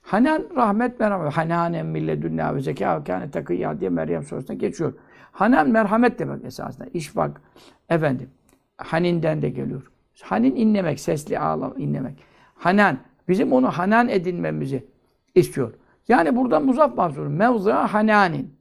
[0.01, 1.33] Hanan rahmet merhamet.
[1.33, 4.93] Hananen milledünna ve zekâ ve kâne takıyya diye Meryem surasında geçiyor.
[5.31, 6.85] Hanan merhamet demek esasında.
[6.93, 7.41] İşfak.
[7.89, 8.29] Efendim.
[8.77, 9.91] Haninden de geliyor.
[10.21, 12.17] Hanin inlemek, sesli ağlam inlemek.
[12.55, 12.97] Hanan.
[13.27, 14.85] Bizim onu hanan edinmemizi
[15.35, 15.73] istiyor.
[16.07, 17.27] Yani burada muzaf mahsur.
[17.27, 18.53] Mevzı'a hananin.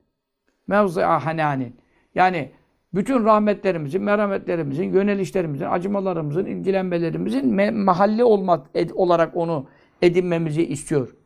[0.66, 1.76] Mevzı'a hananin.
[2.14, 2.50] Yani
[2.94, 9.66] bütün rahmetlerimizin, merhametlerimizin, yönelişlerimizin, acımalarımızın, ilgilenmelerimizin me- mahalli olmak ed- olarak onu
[10.02, 11.16] edinmemizi istiyor.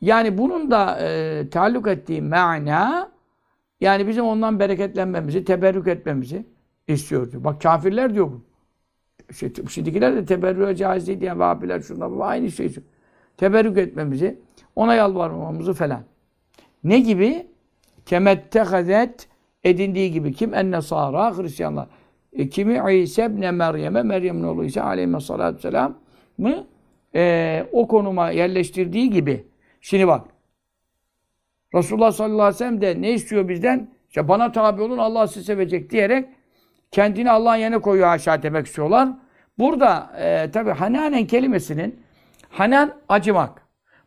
[0.00, 3.10] Yani bunun da e, taalluk ettiği mana
[3.80, 6.44] yani bizim ondan bereketlenmemizi, teberrük etmemizi
[6.88, 7.44] istiyor diyor.
[7.44, 8.42] Bak kafirler diyor bu.
[9.30, 12.74] İşte, şimdikiler de teberrüğe caiz değil diyen Vahabiler şunlar bu aynı şey.
[13.36, 14.38] Teberrük etmemizi,
[14.76, 16.02] ona yalvarmamamızı falan.
[16.84, 17.46] Ne gibi?
[18.06, 19.28] Kemettehazet
[19.64, 20.54] edindiği gibi kim?
[20.54, 21.88] En-Nesara, Hristiyanlar.
[22.32, 23.00] E, kimi?
[23.02, 25.98] İsa ibn Meryem'e, Meryem'in oğlu İsa aleyhissalatu vesselam
[26.38, 26.66] mı?
[27.14, 29.46] E, o konuma yerleştirdiği gibi.
[29.80, 30.26] Şimdi bak.
[31.74, 33.90] Resulullah sallallahu aleyhi ve sellem de ne istiyor bizden?
[34.08, 36.28] İşte bana tabi olun Allah sizi sevecek diyerek
[36.90, 39.08] kendini Allah'ın yerine koyuyor aşağı demek istiyorlar.
[39.58, 42.02] Burada e, tabi hananen kelimesinin
[42.48, 43.62] hanan acımak.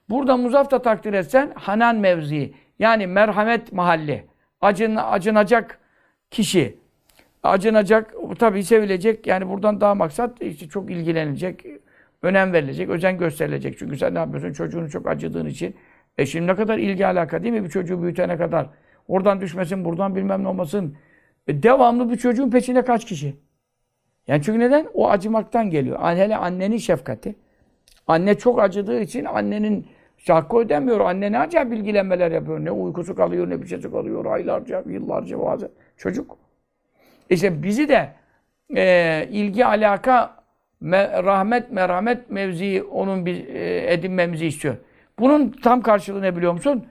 [0.09, 2.55] Burada muzaf da takdir etsen hanan mevzii.
[2.79, 4.25] Yani merhamet mahalli.
[4.61, 5.79] Acın, acınacak
[6.31, 6.77] kişi.
[7.43, 9.27] Acınacak, tabii sevilecek.
[9.27, 11.65] Yani buradan daha maksat işte çok ilgilenilecek,
[12.21, 13.77] önem verilecek, özen gösterilecek.
[13.77, 14.53] Çünkü sen ne yapıyorsun?
[14.53, 15.75] Çocuğunu çok acıdığın için.
[16.17, 17.63] E şimdi ne kadar ilgi alaka değil mi?
[17.63, 18.69] Bir çocuğu büyütene kadar.
[19.07, 20.97] Oradan düşmesin, buradan bilmem ne olmasın.
[21.47, 23.35] E devamlı bir çocuğun peşinde kaç kişi?
[24.27, 24.87] Yani çünkü neden?
[24.93, 25.99] O acımaktan geliyor.
[26.01, 27.35] Hele annenin şefkati.
[28.07, 29.87] Anne çok acıdığı için annenin
[30.27, 30.99] hakkı ödemiyor.
[30.99, 32.65] Anne ne acayip bilgilenmeler yapıyor.
[32.65, 34.25] Ne uykusu kalıyor, ne bir şey kalıyor.
[34.25, 35.69] Aylarca, yıllarca bazen.
[35.97, 36.37] Çocuk.
[37.29, 38.09] İşte bizi de
[38.75, 40.35] e, ilgi, alaka,
[40.79, 44.75] me, rahmet, merhamet mevzii onun bir, e, edinmemizi istiyor.
[45.19, 46.85] Bunun tam karşılığı ne biliyor musun?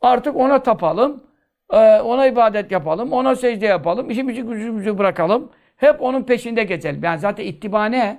[0.00, 1.24] Artık ona tapalım,
[1.72, 5.50] e, ona ibadet yapalım, ona secde yapalım, işimizi gücümüzü bırakalım.
[5.76, 7.04] Hep onun peşinde gezelim.
[7.04, 8.18] Yani zaten ittiba ne?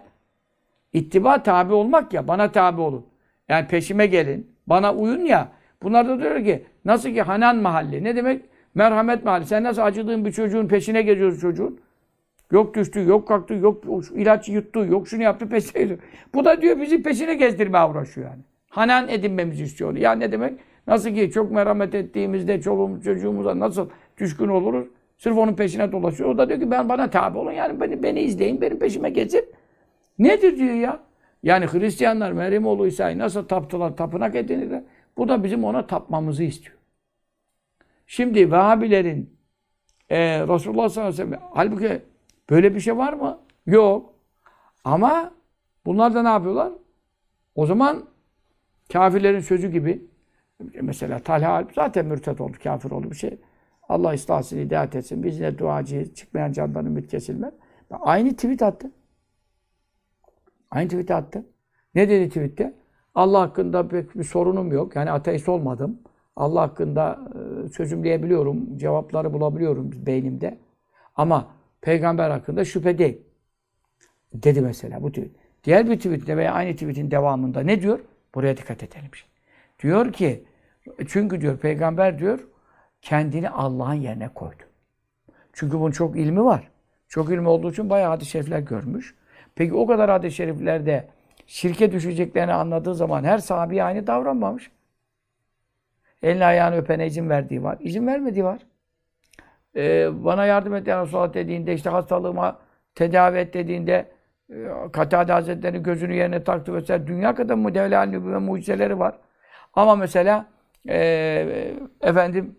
[0.93, 3.05] İttiba tabi olmak ya, bana tabi olun.
[3.49, 5.47] Yani peşime gelin, bana uyun ya.
[5.83, 8.41] Bunlar da diyor ki, nasıl ki Hanan mahalli, ne demek?
[8.75, 9.45] Merhamet mahalli.
[9.45, 11.79] Sen nasıl acıdığın bir çocuğun peşine geziyorsun çocuğun?
[12.51, 13.83] Yok düştü, yok kalktı, yok
[14.15, 15.97] ilaç yuttu, yok şunu yaptı peşine.
[16.33, 18.41] Bu da diyor bizi peşine gezdirmeye uğraşıyor yani.
[18.69, 19.95] Hanan edinmemizi istiyor.
[19.95, 20.53] Ya ne demek?
[20.87, 24.87] Nasıl ki çok merhamet ettiğimizde çoluğumuz çocuğumuza nasıl düşkün oluruz?
[25.17, 26.29] Sırf onun peşine dolaşıyor.
[26.29, 29.45] O da diyor ki ben bana tabi olun yani beni, beni izleyin, benim peşime gezin.
[30.19, 30.99] Nedir diyor ya?
[31.43, 34.83] Yani Hristiyanlar Meryem oğlu İsa'yı nasıl taptılar, tapınak edinirler.
[35.17, 36.77] Bu da bizim ona tapmamızı istiyor.
[38.07, 39.37] Şimdi Vehhabilerin
[40.09, 41.49] e, Resulullah sallallahu aleyhi ve sellem.
[41.53, 42.01] Halbuki
[42.49, 43.39] böyle bir şey var mı?
[43.65, 44.13] Yok.
[44.83, 45.31] Ama
[45.85, 46.71] bunlar da ne yapıyorlar?
[47.55, 48.05] O zaman
[48.93, 50.10] kafirlerin sözü gibi
[50.81, 53.37] mesela Talha zaten mürtet oldu, kafir oldu bir şey.
[53.89, 55.23] Allah ıslahsın, hidayet etsin.
[55.23, 56.15] Biz yine duacıyız.
[56.15, 57.53] Çıkmayan candan ümit kesilmez.
[57.91, 58.91] Aynı tweet attı.
[60.71, 61.45] Aynı tweet attı.
[61.95, 62.73] Ne dedi tweette?
[63.15, 64.95] Allah hakkında pek bir sorunum yok.
[64.95, 65.99] Yani ateist olmadım.
[66.35, 67.19] Allah hakkında
[67.65, 68.77] e, çözümleyebiliyorum.
[68.77, 70.57] Cevapları bulabiliyorum beynimde.
[71.15, 71.47] Ama
[71.81, 73.21] peygamber hakkında şüphe değil.
[74.33, 75.31] Dedi mesela bu tweet.
[75.63, 77.99] Diğer bir tweette veya aynı tweetin devamında ne diyor?
[78.35, 79.11] Buraya dikkat edelim.
[79.83, 80.43] Diyor ki
[81.07, 82.39] çünkü diyor peygamber diyor
[83.01, 84.63] kendini Allah'ın yerine koydu.
[85.53, 86.71] Çünkü bunun çok ilmi var.
[87.07, 89.15] Çok ilmi olduğu için bayağı hadis-i şerifler görmüş.
[89.55, 91.07] Peki o kadar hadis-i şeriflerde
[91.47, 94.71] şirke düşeceklerini anladığı zaman her sahabi aynı davranmamış.
[96.23, 97.77] Elini ayağını öpene izin verdiği var.
[97.79, 98.59] İzin vermediği var.
[99.75, 102.59] Ee, bana yardım et ya Resulallah dediğinde işte hastalığıma
[102.95, 104.11] tedavi et dediğinde
[104.49, 107.07] e, Katade Hazretleri gözünü yerine taktı vesaire.
[107.07, 109.15] Dünya kadar mı devle mucizeleri var.
[109.73, 110.45] Ama mesela
[110.89, 112.55] e, efendim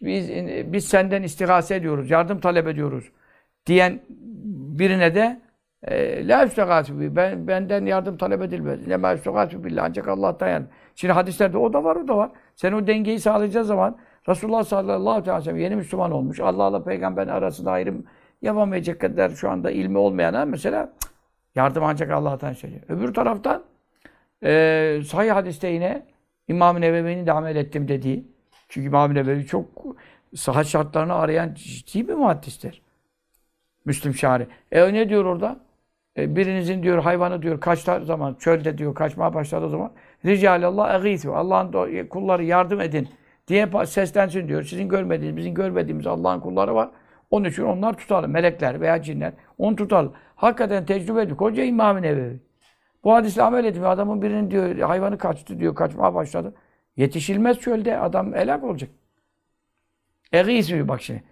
[0.00, 0.30] biz
[0.72, 3.04] biz senden istigase ediyoruz, yardım talep ediyoruz
[3.66, 4.00] diyen
[4.78, 5.40] birine de
[5.82, 8.86] e, la üstegâsü ben benden yardım talep edilmez.
[8.86, 10.66] Ma üstegâsü billah ancak Allah'tan yani.
[10.94, 12.30] Şimdi hadislerde o da var, o da var.
[12.56, 13.98] Sen o dengeyi sağlayacağı zaman
[14.28, 16.40] Resulullah sallallahu aleyhi ve sellem yeni Müslüman olmuş.
[16.40, 18.04] Allah'la peygamberin arasında ayrım
[18.42, 20.92] yapamayacak kadar şu anda ilmi olmayana mesela
[21.54, 22.82] yardım ancak Allah'tan söylüyor.
[22.88, 23.62] Öbür taraftan
[24.44, 26.06] e, sahih hadiste yine
[26.48, 28.24] İmam-ı Nevevi'nin de amel ettim dediği.
[28.68, 29.64] Çünkü İmam-ı Nevevi çok
[30.34, 32.82] sıhhat şartlarını arayan ciddi bir muhaddistir.
[33.84, 34.46] Müslim şari.
[34.72, 35.60] E ne diyor orada?
[36.18, 39.92] E, birinizin diyor hayvanı diyor kaçta zaman çölde diyor kaçmaya başladığı zaman
[40.24, 41.36] Ricalallah egîthu.
[41.36, 43.08] Allah'ın kulları yardım edin
[43.48, 44.62] diye seslensin diyor.
[44.62, 46.90] Sizin görmediğiniz, bizim görmediğimiz Allah'ın kulları var.
[47.30, 48.30] Onun için onlar tutalım.
[48.30, 49.32] Melekler veya cinler.
[49.58, 50.12] Onu tutalım.
[50.36, 51.36] Hakikaten tecrübe ediyor.
[51.36, 52.36] Koca İmam-ı Nevevi.
[53.06, 53.90] Bu hadisle amel etmiyor.
[53.90, 55.74] Adamın birinin diyor hayvanı kaçtı diyor.
[55.74, 56.54] Kaçmaya başladı.
[56.96, 57.98] Yetişilmez çölde.
[57.98, 58.90] Adam helak olacak.
[60.32, 61.24] Egîsü bak şimdi.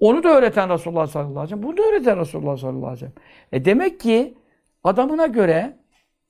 [0.00, 1.62] Onu da öğreten Resulullah sallallahu aleyhi ve sellem.
[1.62, 3.12] Bunu da öğreten Resulullah sallallahu aleyhi ve sellem.
[3.52, 4.34] E demek ki
[4.84, 5.76] adamına göre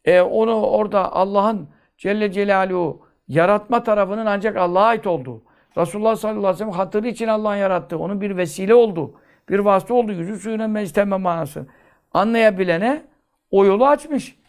[0.04, 5.42] e, onu orada Allah'ın Celle Celaluhu yaratma tarafının ancak Allah'a ait olduğu.
[5.76, 7.98] Resulullah sallallahu aleyhi ve sellem hatırı için Allah'ın yarattığı.
[7.98, 9.14] Onun bir vesile oldu.
[9.48, 10.12] Bir vasıta oldu.
[10.12, 11.66] Yüzü suyuna mectemme manası.
[12.12, 13.02] Anlayabilene
[13.50, 14.41] o yolu açmış.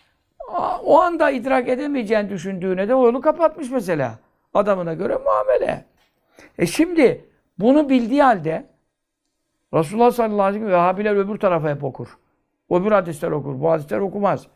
[0.85, 4.19] O anda idrak edemeyeceğini düşündüğüne de o yolu kapatmış mesela.
[4.53, 5.85] Adamına göre muamele.
[6.57, 7.25] E şimdi
[7.59, 8.65] bunu bildiği halde
[9.73, 12.17] Resulullah sallallahu aleyhi ve sellem Vehhabiler öbür tarafa hep okur.
[12.69, 13.61] Öbür hadisler okur.
[13.61, 14.47] Bu hadisler okumaz.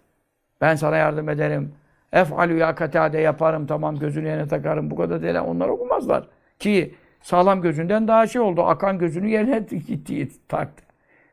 [0.61, 1.73] Ben sana yardım ederim.
[2.13, 4.91] Ef'alü ya katade yaparım tamam gözünü yerine takarım.
[4.91, 5.35] Bu kadar değil.
[5.35, 6.27] Onlar okumazlar.
[6.59, 8.63] Ki sağlam gözünden daha şey oldu.
[8.63, 10.83] Akan gözünü yerine gitti, taktı.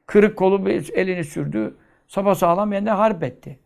[0.07, 1.75] Kırık kolu elini sürdü.
[2.09, 3.59] Sapa sağlam yerine harp etti.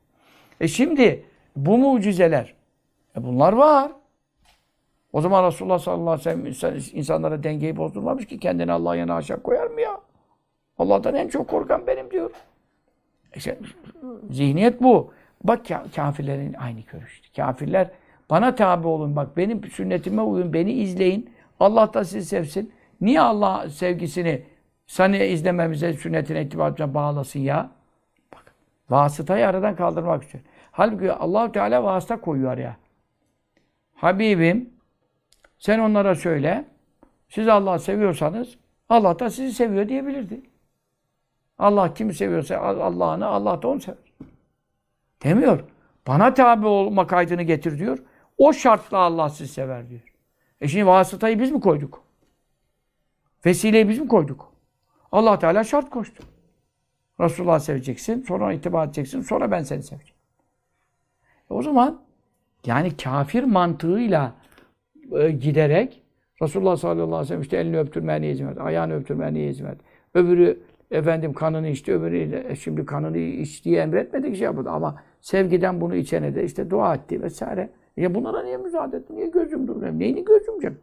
[0.60, 1.24] E şimdi
[1.56, 2.54] bu mucizeler
[3.16, 3.92] e bunlar var.
[5.12, 9.42] O zaman Resulullah sallallahu aleyhi ve sellem insanlara dengeyi bozdurmamış ki kendini Allah'a yana aşağı
[9.42, 10.00] koyar mı ya?
[10.78, 12.30] Allah'tan en çok korkan benim diyor.
[13.34, 13.58] İşte,
[14.30, 15.12] zihniyet bu.
[15.44, 15.66] Bak
[15.96, 17.32] kafirlerin aynı görüştü.
[17.36, 17.90] Kafirler
[18.30, 21.30] bana tabi olun bak benim sünnetime uyun, beni izleyin.
[21.60, 22.72] Allah da sizi sevsin.
[23.00, 24.42] Niye Allah sevgisini
[24.86, 27.70] seni izlememize, sünnetine, ittibatına bağlasın ya?
[28.90, 30.40] Vasıtayı aradan kaldırmak için.
[30.72, 32.76] Halbuki allah Teala vasıta koyuyor araya.
[33.94, 34.70] Habibim,
[35.58, 36.64] sen onlara söyle,
[37.28, 40.42] siz Allah'ı seviyorsanız, Allah da sizi seviyor diyebilirdi.
[41.58, 43.98] Allah kimi seviyorsa Allah'ını, Allah da onu sever.
[45.22, 45.64] Demiyor.
[46.06, 47.98] Bana tabi olma kaydını getir diyor.
[48.38, 50.00] O şartla Allah sizi sever diyor.
[50.60, 52.02] E şimdi vasıtayı biz mi koyduk?
[53.46, 54.52] Vesileyi biz mi koyduk?
[55.12, 56.24] Allah Teala şart koştu.
[57.20, 60.18] Resulullah seveceksin, sonra itibar edeceksin, sonra ben seni seveceğim.
[61.50, 62.00] E o zaman
[62.66, 64.34] yani kafir mantığıyla
[65.12, 66.02] e, giderek
[66.42, 69.82] Resulullah sallallahu aleyhi ve sellem işte elini öptürmeye niyet verdi, ayağını öptürmeye niyet verdi.
[70.14, 75.80] Öbürü efendim kanını içti, öbürü e, şimdi kanını içtiği emretmedi ki şey yapmadı ama sevgiden
[75.80, 77.70] bunu içene de işte dua etti vesaire.
[77.96, 79.16] Ya bunlara niye müsaade etti?
[79.16, 79.92] Niye gözüm durmuyor?
[79.92, 80.78] Neyini gözüm canım?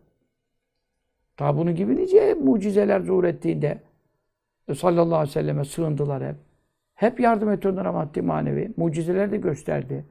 [1.39, 3.79] Daha bunun gibi nice mucizeler zuhur ettiğinde e,
[4.73, 6.35] sallallahu aleyhi ve selleme sığındılar hep.
[6.95, 8.73] Hep yardım etti onlara maddi manevi.
[8.77, 10.05] Mucizeler de gösterdi.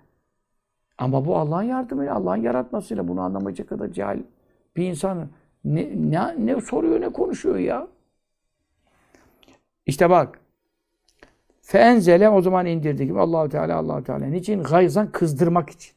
[0.99, 4.23] Ama bu Allah'ın yardımıyla, Allah'ın yaratmasıyla bunu anlamayacak kadar cahil
[4.77, 5.29] bir insan
[5.65, 7.89] ne, ne, ne soruyor ne konuşuyor ya.
[9.87, 10.41] İşte bak.
[11.63, 14.27] Feenzele o zaman indirdi gibi Allahu Teala Allahu Teala.
[14.27, 14.63] Niçin?
[14.63, 15.95] Gayzan kızdırmak için.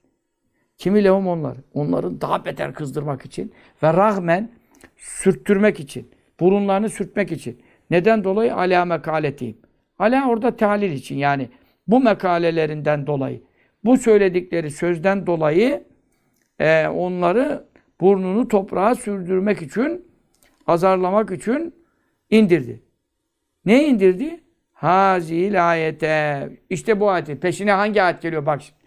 [0.78, 1.58] Kimi lehum onlar?
[1.74, 4.50] Onların daha beter kızdırmak için ve rahmen
[4.98, 6.12] sürttürmek için.
[6.40, 7.62] Burunlarını sürtmek için.
[7.90, 8.56] Neden dolayı?
[8.56, 9.58] Ala mekaletiyim.
[10.00, 11.50] Ala orada tahlil için yani
[11.88, 13.42] bu mekalelerinden dolayı,
[13.84, 15.84] bu söyledikleri sözden dolayı
[16.60, 17.66] e, onları
[18.02, 20.08] burnunu toprağa sürdürmek için,
[20.68, 21.76] azarlamak için
[22.30, 22.84] indirdi.
[23.66, 24.44] Ne indirdi?
[24.74, 26.50] Hazil ayete.
[26.70, 27.40] İşte bu ayeti.
[27.40, 28.46] Peşine hangi ayet geliyor?
[28.46, 28.78] Bak şimdi.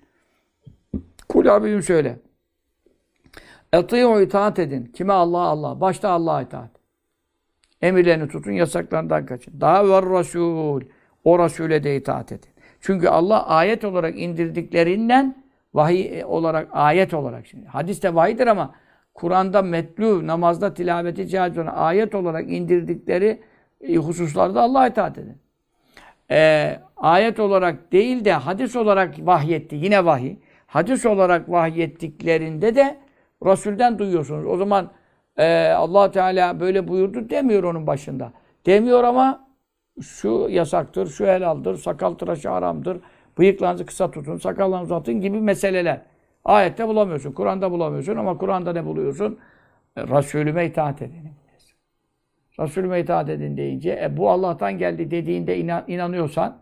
[1.28, 2.18] Kul abim söyle.
[3.72, 4.84] Etiyu itaat edin.
[4.84, 5.80] Kime Allah Allah.
[5.80, 6.79] Başta Allah'a itaat.
[7.82, 9.60] Emirlerini tutun, yasaklarından kaçın.
[9.60, 10.80] Daha var Resul.
[11.24, 12.50] O Resul'e de itaat edin.
[12.80, 17.66] Çünkü Allah ayet olarak indirdiklerinden vahiy olarak, ayet olarak şimdi.
[17.66, 18.74] Hadis de vahiydir ama
[19.14, 23.40] Kur'an'da metlu, namazda tilaveti caiz olan ayet olarak indirdikleri
[23.80, 25.36] e, hususlarda Allah'a itaat edin.
[26.30, 29.76] Ee, ayet olarak değil de hadis olarak vahyetti.
[29.76, 30.36] Yine vahiy.
[30.66, 32.96] Hadis olarak vahyettiklerinde de
[33.44, 34.46] Resul'den duyuyorsunuz.
[34.46, 34.90] O zaman
[35.40, 38.32] e, allah Teala böyle buyurdu demiyor onun başında.
[38.66, 39.46] Demiyor ama
[40.02, 42.98] şu yasaktır, şu helaldir, sakal tıraşı haramdır,
[43.38, 46.00] bıyıklarınızı kısa tutun, sakallarınızı uzatın gibi meseleler.
[46.44, 49.38] Ayette bulamıyorsun, Kur'an'da bulamıyorsun ama Kur'an'da ne buluyorsun?
[49.96, 51.30] E, Resulüme itaat edin.
[52.60, 56.58] Resulüme itaat edin deyince, e, bu Allah'tan geldi dediğinde inan, inanıyorsan,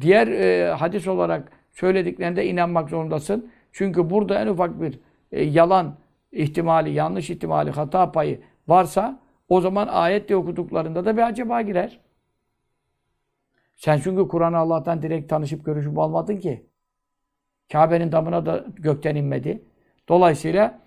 [0.00, 3.50] diğer e, hadis olarak söylediklerinde inanmak zorundasın.
[3.72, 4.98] Çünkü burada en ufak bir
[5.32, 5.94] e, yalan
[6.34, 12.00] ihtimali, yanlış ihtimali, hata payı varsa o zaman ayetle okuduklarında da bir acaba girer.
[13.76, 16.66] Sen çünkü Kur'an'ı Allah'tan direkt tanışıp görüşüp almadın ki.
[17.72, 19.62] Kabe'nin damına da gökten inmedi.
[20.08, 20.80] Dolayısıyla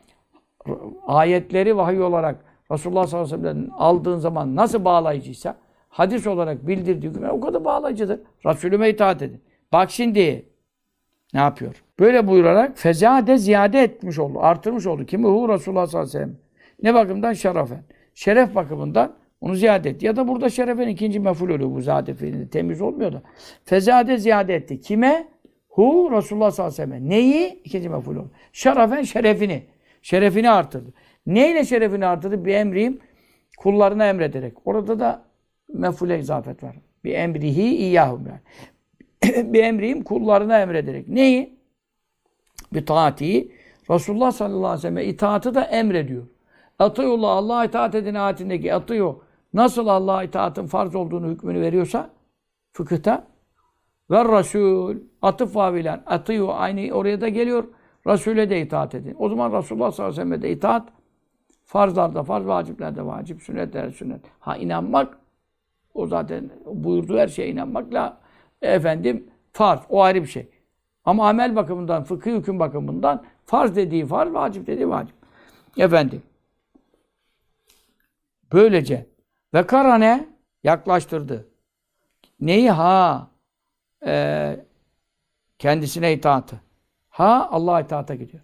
[1.08, 5.58] ayetleri vahiy olarak Resulullah sallallahu aleyhi ve sellem'den aldığın zaman nasıl bağlayıcıysa
[5.90, 8.20] hadis olarak bildirdiği hükümler o kadar bağlayıcıdır.
[8.46, 9.44] Resulüme itaat edin.
[9.72, 10.50] Bak şimdi
[11.34, 11.84] ne yapıyor?
[12.00, 14.40] Böyle buyurarak fezade ziyade etmiş oldu.
[14.42, 15.06] Artırmış oldu.
[15.06, 16.38] Kimi hu Resulullah sallallahu aleyhi ve sellem.
[16.84, 17.34] Ne bakımdan?
[17.34, 17.84] Şerafen.
[18.14, 20.06] Şeref bakımından onu ziyade etti.
[20.06, 22.50] Ya da burada şerefen ikinci meful oluyor bu zade fiilinde.
[22.50, 23.22] Temiz olmuyor da.
[23.66, 24.82] Fezade ziyade etti.
[24.82, 25.28] Kime?
[25.70, 27.10] Hu Resulullah sallallahu aleyhi ve sellem.
[27.10, 27.62] Neyi?
[27.64, 28.30] İkinci meful oluyor.
[28.54, 29.64] Şerafen şerefini.
[30.02, 30.94] Şerefini artırdı.
[31.26, 32.46] Neyle şerefini artırdı?
[32.46, 33.00] Bir emriyim
[33.58, 34.54] kullarına emrederek.
[34.66, 35.24] Orada da
[35.74, 36.76] mefule izafet var.
[37.04, 39.54] Bir emrihi iyyahum yani.
[39.54, 41.08] bir emriyim kullarına emrederek.
[41.08, 41.57] Neyi?
[42.74, 43.52] Bir taati.
[43.90, 46.24] Resulullah sallallahu aleyhi ve sellem itaatı da emrediyor.
[46.80, 49.16] Atıyullah, Allah'a itaat edin ayetindeki atıyor.
[49.54, 52.10] Nasıl Allah'a itaatın farz olduğunu hükmünü veriyorsa
[52.72, 53.28] fıkıhta
[54.12, 57.64] ve Resul atıf vavilen atıyor aynı oraya da geliyor.
[58.08, 59.16] Resul'e de itaat edin.
[59.20, 60.90] O zaman Resulullah sallallahu aleyhi ve sellem de itaat
[61.66, 64.22] farzlarda farz, vaciplerde vacip, sünnetlerde sünnet.
[64.40, 65.18] Ha inanmak
[65.94, 68.18] o zaten buyurduğu her şeye inanmakla
[68.62, 69.80] efendim farz.
[69.90, 70.50] O ayrı bir şey.
[71.08, 75.16] Ama amel bakımından, fıkıh hüküm bakımından farz dediği farz, vacip dediği vacip.
[75.78, 76.24] Efendim.
[78.54, 79.06] Böylece
[79.54, 80.28] ve karane
[80.64, 81.48] yaklaştırdı.
[82.40, 82.72] Neyi?
[82.72, 83.28] Ha.
[84.06, 84.66] E,
[85.60, 86.62] kendisine itaatı.
[87.10, 88.44] Ha Allah'a itaata gidiyor.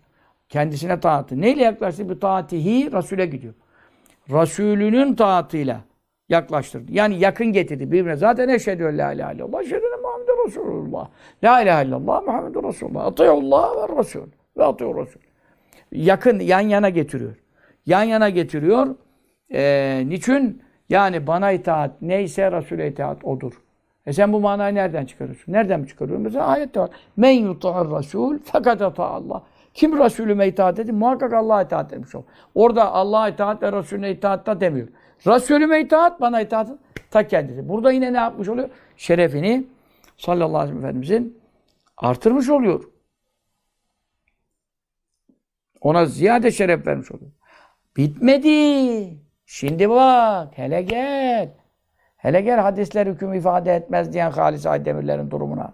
[0.49, 1.41] Kendisine taatı.
[1.41, 2.10] Neyle yaklaştı?
[2.10, 3.54] Bu taatihi Resul'e gidiyor.
[4.30, 5.82] Resulünün taatıyla
[6.33, 6.91] yaklaştırdı.
[6.91, 8.15] Yani yakın getirdi birbirine.
[8.15, 9.61] Zaten eşhedü en la ilahe illallah.
[9.61, 11.07] Eşhedü enne Muhammeden Resulullah.
[11.43, 13.05] La ilahe illallah Muhammeden Resulullah.
[13.05, 14.27] Atıyullah ve Resul.
[14.57, 15.19] Ve atıyor Resul.
[15.91, 17.35] Yakın, yan yana getiriyor.
[17.85, 18.95] Yan yana getiriyor.
[19.53, 20.61] Ee, niçin?
[20.89, 23.53] Yani bana itaat neyse Resul'e itaat odur.
[24.05, 25.53] E sen bu manayı nereden çıkarıyorsun?
[25.53, 26.23] Nereden mi çıkarıyorsun?
[26.23, 26.89] Mesela ayette var.
[27.17, 29.43] Men yuta'ar Resul fakat ata Allah.
[29.73, 30.95] Kim Resulüme itaat edin?
[30.95, 32.23] Muhakkak Allah'a itaat etmiş ol.
[32.55, 34.87] Orada Allah'a itaat ve Resulüne itaat da demiyor.
[35.27, 36.69] Resulüme itaat, bana itaat
[37.12, 37.69] ta kendisi.
[37.69, 38.69] Burada yine ne yapmış oluyor?
[38.97, 39.65] Şerefini
[40.17, 41.39] sallallahu aleyhi ve sellem Efendimizin
[41.97, 42.83] artırmış oluyor.
[45.81, 47.31] Ona ziyade şeref vermiş oluyor.
[47.97, 49.17] Bitmedi.
[49.45, 51.51] Şimdi bak, hele gel.
[52.17, 55.73] Hele gel hadisler hüküm ifade etmez diyen Halis Aydemirlerin durumuna.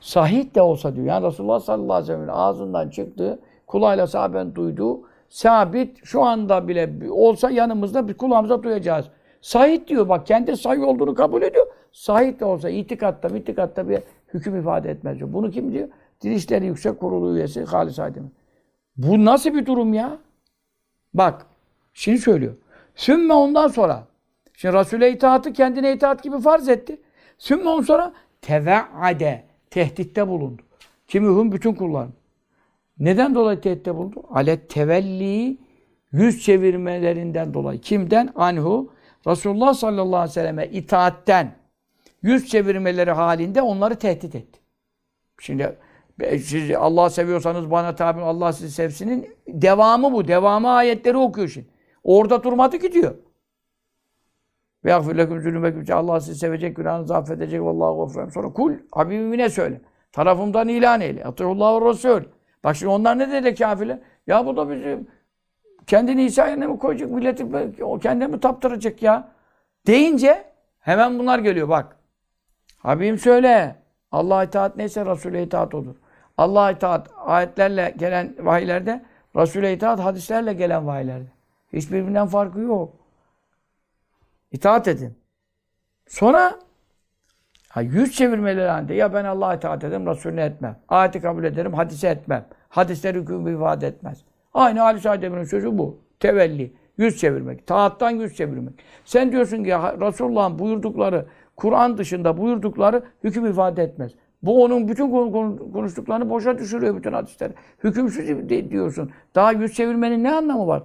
[0.00, 1.06] Sahih de olsa diyor.
[1.06, 5.00] Yani Resulullah sallallahu aleyhi ve sellem'in ağzından çıktı, kulağıyla sahaben duydu.
[5.32, 9.06] Sabit şu anda bile olsa yanımızda bir kulağımıza duyacağız.
[9.40, 11.66] Sahih diyor bak kendi sahih olduğunu kabul ediyor.
[11.92, 13.98] Sahih de olsa itikatta, itikatta bir
[14.34, 15.32] hüküm ifade etmez diyor.
[15.32, 15.88] Bunu kim diyor?
[16.22, 18.30] Din Yüksek Kurulu üyesi Halis Aydemir.
[18.96, 20.18] Bu nasıl bir durum ya?
[21.14, 21.46] Bak,
[21.92, 22.54] şimdi söylüyor.
[22.94, 24.02] Sümme ondan sonra.
[24.56, 27.00] Şimdi Resul'e itaatı kendine itaat gibi farz etti.
[27.38, 28.12] Sümme ondan sonra
[28.42, 30.62] teve'ade tehditte bulundu.
[31.08, 32.12] Kimihum bütün kulların.
[32.98, 34.22] Neden dolayı tehditte bulundu?
[34.30, 35.58] Alet tevelli
[36.12, 37.80] yüz çevirmelerinden dolayı.
[37.80, 38.28] Kimden?
[38.34, 38.92] Anhu.
[39.26, 41.54] Resulullah sallallahu aleyhi ve selleme itaatten
[42.22, 44.60] yüz çevirmeleri halinde onları tehdit etti.
[45.40, 45.78] Şimdi
[46.20, 50.28] siz Allah seviyorsanız bana tabi Allah sizi sevsinin devamı bu.
[50.28, 51.68] Devamı ayetleri okuyor şimdi.
[52.04, 53.14] Orada durmadı ki diyor.
[54.84, 55.96] Ve yagfir leküm zülümeküm.
[55.96, 57.60] Allah sizi sevecek, günahınızı affedecek.
[57.60, 58.28] Vallahu gafurun.
[58.28, 59.80] Sonra kul, Habibime söyle.
[60.12, 61.24] Tarafımdan ilan eyle.
[61.24, 62.22] Atıyullahu Resul.
[62.64, 63.98] Bak şimdi onlar ne dedi kafirler?
[64.26, 65.06] Ya bu da bizim
[65.86, 67.46] kendini İsa yerine mi koyacak milleti
[67.84, 69.28] o kendine mi taptıracak ya?
[69.86, 70.44] Deyince
[70.80, 71.96] hemen bunlar geliyor bak.
[72.78, 73.76] Habibim söyle.
[74.12, 75.96] Allah'a itaat neyse Resul'e itaat olur.
[76.38, 79.04] Allah'a itaat ayetlerle gelen vahiylerde,
[79.36, 81.26] Resul'e itaat hadislerle gelen vahiylerde.
[81.72, 82.94] Hiçbirinden farkı yok.
[84.52, 85.14] İtaat edin.
[86.08, 86.58] Sonra
[87.72, 90.76] ha, yüz çevirmeleri halinde ya ben Allah'a itaat ederim, Resulüne etmem.
[90.88, 92.44] Ayeti kabul ederim, hadise etmem.
[92.68, 94.24] Hadisler hüküm ifade etmez.
[94.54, 95.98] Aynı Ali Said Emin'in sözü bu.
[96.20, 96.72] Tevelli.
[96.98, 97.66] Yüz çevirmek.
[97.66, 98.74] Taattan yüz çevirmek.
[99.04, 104.12] Sen diyorsun ki Resulullah'ın buyurdukları, Kur'an dışında buyurdukları hüküm ifade etmez.
[104.42, 105.10] Bu onun bütün
[105.72, 107.52] konuştuklarını boşa düşürüyor bütün hadisleri.
[107.84, 109.10] Hükümsüz diyorsun.
[109.34, 110.82] Daha yüz çevirmenin ne anlamı var?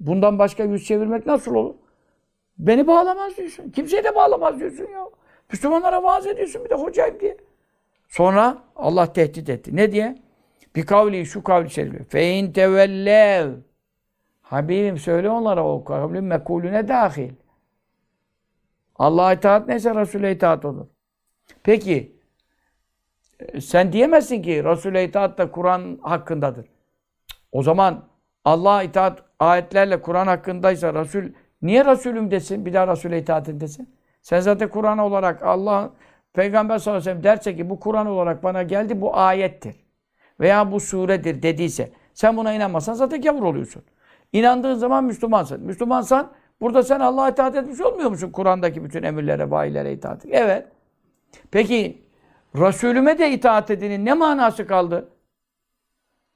[0.00, 1.74] Bundan başka yüz çevirmek nasıl olur?
[2.58, 3.70] Beni bağlamaz diyorsun.
[3.70, 5.08] Kimseyi de bağlamaz diyorsun ya.
[5.52, 7.36] Müslümanlara vaaz ediyorsun bir de hocayım diye.
[8.08, 9.76] Sonra Allah tehdit etti.
[9.76, 10.22] Ne diye?
[10.76, 12.04] Bir kavli şu kavli şerifi.
[12.04, 13.52] Fein tevellev.
[14.42, 17.32] Habibim söyle onlara o kavlin mekulüne dahil.
[18.96, 20.86] Allah'a itaat neyse Resul'e itaat olur.
[21.62, 22.16] Peki
[23.40, 26.66] e, sen diyemezsin ki Resul'e itaat da Kur'an hakkındadır.
[27.52, 28.04] O zaman
[28.44, 31.22] Allah'a itaat ayetlerle Kur'an hakkındaysa Resul
[31.62, 32.66] niye Resulüm desin?
[32.66, 33.94] Bir daha Resul'e itaat desin.
[34.22, 35.90] Sen zaten Kur'an olarak Allah
[36.32, 39.76] Peygamber sallallahu aleyhi ve sellem derse ki bu Kur'an olarak bana geldi bu ayettir.
[40.40, 43.82] Veya bu suredir dediyse sen buna inanmasan zaten gavur oluyorsun.
[44.32, 45.60] İnandığın zaman Müslümansın.
[45.60, 48.30] Müslümansan burada sen Allah'a itaat etmiş olmuyor musun?
[48.30, 50.26] Kur'an'daki bütün emirlere, vahilere itaat.
[50.30, 50.66] Evet.
[51.50, 52.02] Peki
[52.54, 55.08] Resulüme de itaat edinin ne manası kaldı?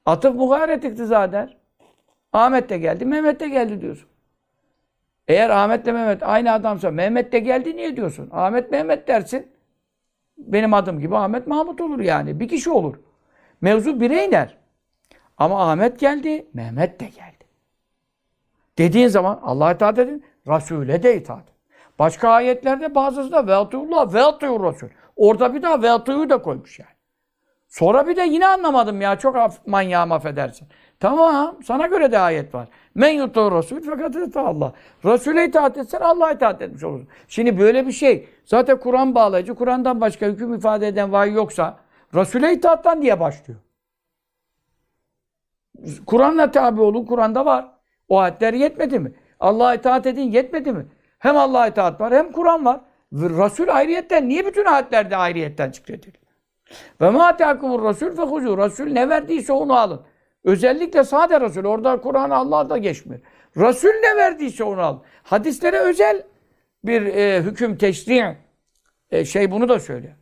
[0.06, 1.56] Atıf muharet iktiza eder.
[2.32, 4.08] Ahmet de geldi, Mehmet de geldi diyorsun.
[5.28, 8.28] Eğer Ahmet ile Mehmet aynı adamsa Mehmet de geldi niye diyorsun?
[8.32, 9.52] Ahmet Mehmet dersin.
[10.38, 12.40] Benim adım gibi Ahmet Mahmut olur yani.
[12.40, 12.96] Bir kişi olur.
[13.60, 14.56] Mevzu bire iner.
[15.38, 17.44] Ama Ahmet geldi, Mehmet de geldi.
[18.78, 21.44] Dediğin zaman Allah'a itaat edin, Resul'e de itaat.
[21.98, 24.88] Başka ayetlerde bazısında ve atıyullah ve atıyur Resul.
[25.16, 26.90] Orada bir daha ve atıyı da koymuş yani.
[27.68, 30.68] Sonra bir de yine anlamadım ya çok af, manyağım affedersin.
[31.00, 32.68] Tamam sana göre de ayet var.
[32.96, 34.72] Men yutur Resul fakat Allah.
[35.04, 37.08] Resul'e itaat etsen Allah'a itaat etmiş olursun.
[37.28, 39.54] Şimdi böyle bir şey zaten Kur'an bağlayıcı.
[39.54, 41.78] Kur'an'dan başka hüküm ifade eden vahiy yoksa
[42.14, 43.60] Resul'e itaattan diye başlıyor.
[46.06, 47.04] Kur'an'la tabi olun.
[47.04, 47.72] Kur'an'da var.
[48.08, 49.12] O ayetler yetmedi mi?
[49.40, 50.86] Allah'a itaat edin yetmedi mi?
[51.18, 52.80] Hem Allah'a itaat var hem Kur'an var.
[53.12, 56.24] Resul ayrıyetten niye bütün ayetlerde ayrıyetten zikrediliyor?
[57.00, 58.58] Ve ma teakumur Resul fe huzu.
[58.58, 60.00] Resul ne verdiyse onu alın.
[60.46, 61.64] Özellikle sade Resul.
[61.64, 63.20] Orada Kur'an Allah da geçmiyor.
[63.56, 65.02] Resul ne verdiyse onu alın.
[65.22, 66.22] Hadislere özel
[66.84, 68.36] bir e, hüküm teşri
[69.10, 70.14] e, şey bunu da söylüyor.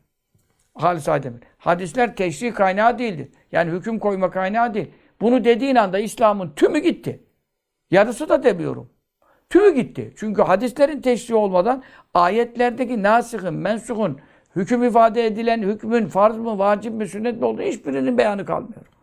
[0.74, 1.40] Halis Aydemir.
[1.58, 3.28] Hadisler teşri kaynağı değildir.
[3.52, 4.90] Yani hüküm koyma kaynağı değil.
[5.20, 7.24] Bunu dediğin anda İslam'ın tümü gitti.
[7.90, 8.90] Yarısı da demiyorum.
[9.50, 10.12] Tümü gitti.
[10.16, 11.82] Çünkü hadislerin teşriği olmadan
[12.14, 14.20] ayetlerdeki nasihın, mensuhun,
[14.56, 18.93] hüküm ifade edilen hükmün farz mı, vacip mi, sünnet mi olduğu hiçbirinin beyanı kalmıyor.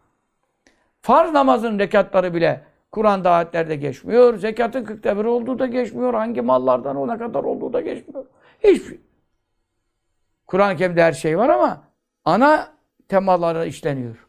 [1.01, 4.37] Farz namazın rekatları bile Kur'an'da ayetlerde geçmiyor.
[4.37, 6.13] Zekatın kırkta bir olduğu da geçmiyor.
[6.13, 8.25] Hangi mallardan ona kadar olduğu da geçmiyor.
[8.63, 8.87] Hiçbir.
[8.87, 8.99] Şey.
[10.47, 11.83] Kur'an-ı Kerim'de her şey var ama
[12.25, 12.67] ana
[13.07, 14.27] temaları işleniyor.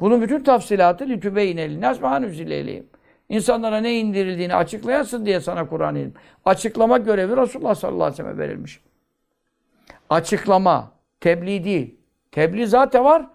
[0.00, 2.86] Bunun bütün tafsilatı litübeyin elinas mehanüzileyleyim.
[3.28, 6.14] İnsanlara ne indirildiğini açıklayasın diye sana Kur'an ilim.
[6.44, 8.80] Açıklama görevi Resulullah sallallahu aleyhi ve sellem'e verilmiş.
[10.10, 11.94] Açıklama, tebliğ değil.
[12.32, 13.26] Tebliğ zaten var.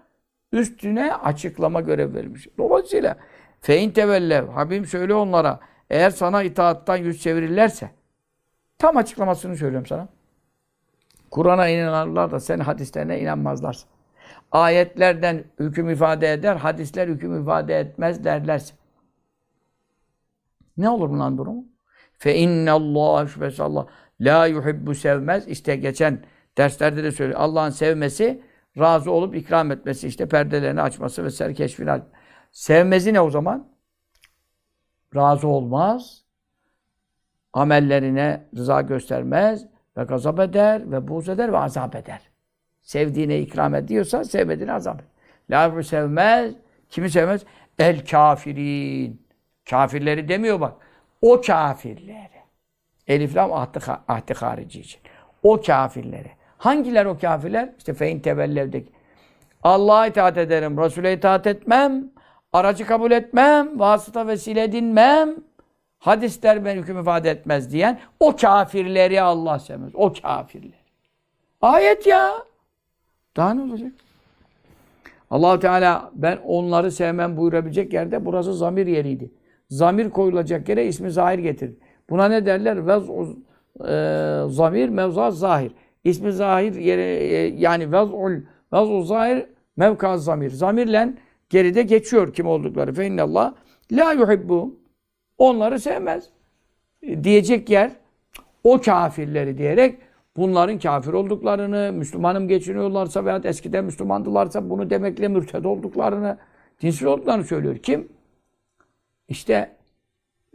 [0.51, 2.47] Üstüne açıklama görevi verilmiş.
[2.57, 3.17] Dolayısıyla
[3.61, 4.47] fein tevellev.
[4.47, 5.59] Habibim söyle onlara.
[5.89, 7.91] Eğer sana itaattan yüz çevirirlerse
[8.77, 10.07] tam açıklamasını söylüyorum sana.
[11.31, 13.87] Kur'an'a inanırlar da sen hadislerine inanmazlarsa.
[14.51, 18.73] Ayetlerden hüküm ifade eder, hadisler hüküm ifade etmez derlerse.
[20.77, 21.65] Ne olur bunların durumu?
[22.17, 23.87] Fe innallâhe şüphesiz Allah
[24.21, 25.47] la yuhibbu sevmez.
[25.47, 26.19] İşte geçen
[26.57, 27.39] derslerde de söylüyor.
[27.39, 28.41] Allah'ın sevmesi,
[28.79, 32.01] razı olup ikram etmesi, işte perdelerini açması ve serkeşfinal.
[32.51, 33.67] Sevmezi ne o zaman?
[35.15, 36.23] Razı olmaz.
[37.53, 39.65] Amellerine rıza göstermez
[39.97, 42.21] ve gazap eder ve buğz eder ve azap eder.
[42.81, 45.11] Sevdiğine ikram ediyorsa sevmediğine azap eder.
[45.49, 46.53] La sevmez.
[46.89, 47.45] Kimi sevmez?
[47.79, 49.27] El kafirin.
[49.69, 50.73] Kafirleri demiyor bak.
[51.21, 52.41] O kafirleri.
[53.07, 55.01] Elif lam ahdi, ahdi harici için.
[55.43, 56.31] O kafirleri.
[56.61, 57.69] Hangiler o kafirler?
[57.77, 58.91] İşte fein tevellevdeki.
[59.63, 62.11] Allah'a itaat ederim, Resul'e itaat etmem,
[62.53, 65.35] aracı kabul etmem, vasıta vesile edinmem.
[65.99, 69.91] hadisler ben hüküm ifade etmez diyen o kafirleri Allah sevmez.
[69.95, 70.83] O kafirler.
[71.61, 72.31] Ayet ya.
[73.37, 73.91] Daha ne olacak?
[75.31, 79.31] allah Teala ben onları sevmem buyurabilecek yerde burası zamir yeriydi.
[79.69, 81.77] Zamir koyulacak yere ismi zahir getirdi.
[82.09, 82.87] Buna ne derler?
[82.87, 83.03] Vez
[83.89, 85.71] e, zamir mevza zahir.
[86.03, 88.31] İsmi zahir yere e, yani vez'ul
[88.73, 89.45] vez'u zahir
[89.77, 90.49] mevka zamir.
[90.49, 91.13] Zamirle
[91.49, 92.93] geride geçiyor kim oldukları.
[92.93, 93.53] Fe innallah
[93.91, 94.79] la yuhibbu.
[95.37, 96.29] Onları sevmez.
[97.01, 97.91] E, diyecek yer
[98.63, 99.97] o kafirleri diyerek
[100.37, 106.37] bunların kafir olduklarını, Müslümanım geçiniyorlarsa veya eskiden Müslümandılarsa bunu demekle mürted olduklarını,
[106.81, 107.77] dinsiz olduklarını söylüyor.
[107.77, 108.07] Kim?
[109.27, 109.75] İşte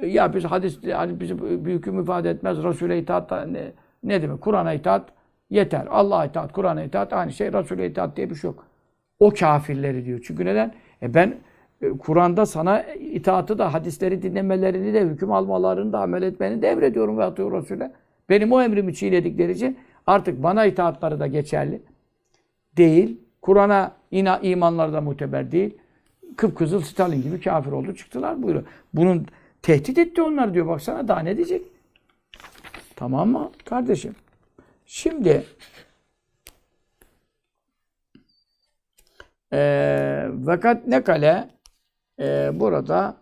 [0.03, 2.62] ya biz hadis hani bizi bir hüküm ifade etmez.
[2.62, 3.72] Resul'e itaat ne,
[4.03, 4.40] ne demek?
[4.40, 5.12] Kur'an'a itaat
[5.51, 5.86] yeter.
[5.90, 7.53] Allah'a itaat, Kur'an'a itaat aynı şey.
[7.53, 8.66] Resul'e itaat diye bir şey yok.
[9.20, 10.20] O kafirleri diyor.
[10.26, 10.74] Çünkü neden?
[11.03, 11.34] E ben
[11.82, 17.18] e, Kur'an'da sana itaatı da, hadisleri dinlemelerini de, hüküm almalarını da, amel etmeni de emrediyorum
[17.18, 17.92] ve atıyor Resul'e.
[18.28, 21.82] Benim o emrimi çiğnedikleri için artık bana itaatları da geçerli
[22.76, 23.20] değil.
[23.42, 23.92] Kur'an'a
[24.42, 25.74] imanları da muteber değil.
[26.36, 28.64] Kıpkızıl Stalin gibi kafir oldu çıktılar buyuruyor.
[28.94, 29.26] Bunun
[29.62, 30.66] tehdit etti onlar diyor.
[30.66, 31.62] Baksana daha ne diyecek?
[32.97, 34.14] Tamam mı kardeşim?
[34.87, 35.45] Şimdi
[39.53, 41.51] e, fakat ne kale?
[42.20, 43.16] E, burada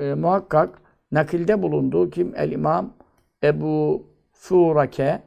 [0.00, 0.78] e, muhakkak
[1.12, 2.34] nakilde bulunduğu kim?
[2.36, 2.94] El İmam
[3.42, 5.22] Ebu Furake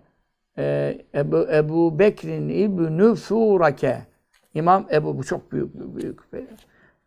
[0.58, 4.02] e, Ebu, Ebu Bekrin İbnü Furake.
[4.54, 6.20] İmam Ebu bu çok büyük büyük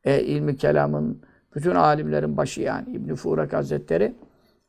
[0.05, 1.23] e, ilmi kelamın
[1.55, 4.15] bütün alimlerin başı yani İbn Furak Hazretleri.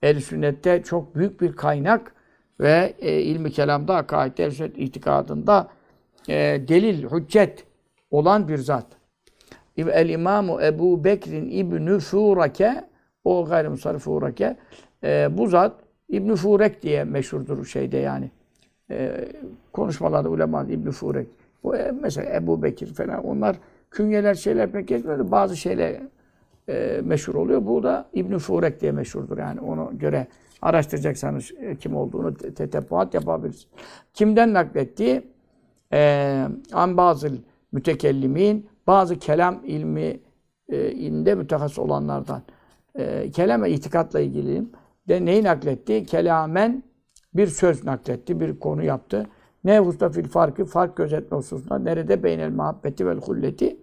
[0.02, 2.16] El sünnette çok büyük bir kaynak
[2.60, 5.68] ve e, ilmi kelamda, akaidde, sünnet itikadında
[6.28, 6.34] e,
[6.68, 7.66] delil, hüccet
[8.12, 8.86] olan bir zat.
[9.78, 12.84] El İmamu Ebu Bekrin İbn Furake
[13.24, 14.58] o gayrimusarif Furake
[15.04, 15.74] e, bu zat
[16.10, 18.32] İbn Furek diye meşhurdur şeyde yani.
[18.92, 19.28] E,
[19.74, 21.28] konuşmalarda ulema İbn Furek.
[21.64, 23.56] O e, mesela Ebu Bekir falan onlar
[23.92, 25.32] künyeler şeyler pek geçmedi.
[25.32, 26.02] Bazı şeyler
[26.70, 27.66] e, meşhur oluyor.
[27.66, 29.60] Bu da İbn Furek diye meşhurdur yani.
[29.60, 30.28] Ona göre
[30.62, 33.68] araştıracaksanız e, kim olduğunu tetebbuat yapabilirsiniz.
[34.14, 35.22] Kimden naklettiği
[35.94, 37.32] e, an bazı
[37.72, 40.20] mütekellimin bazı kelam ilmi
[40.70, 42.42] e, inde mütehassıs olanlardan
[42.96, 44.64] e, kelam ve itikatla ilgili
[45.08, 46.06] de neyi nakletti?
[46.06, 46.84] Kelamen
[47.34, 49.28] bir söz nakletti, bir konu yaptı.
[49.64, 51.80] Ne hususta fil farkı, fark gözetme hususunda.
[51.80, 53.78] Nerede beynel muhabbeti vel hulleti?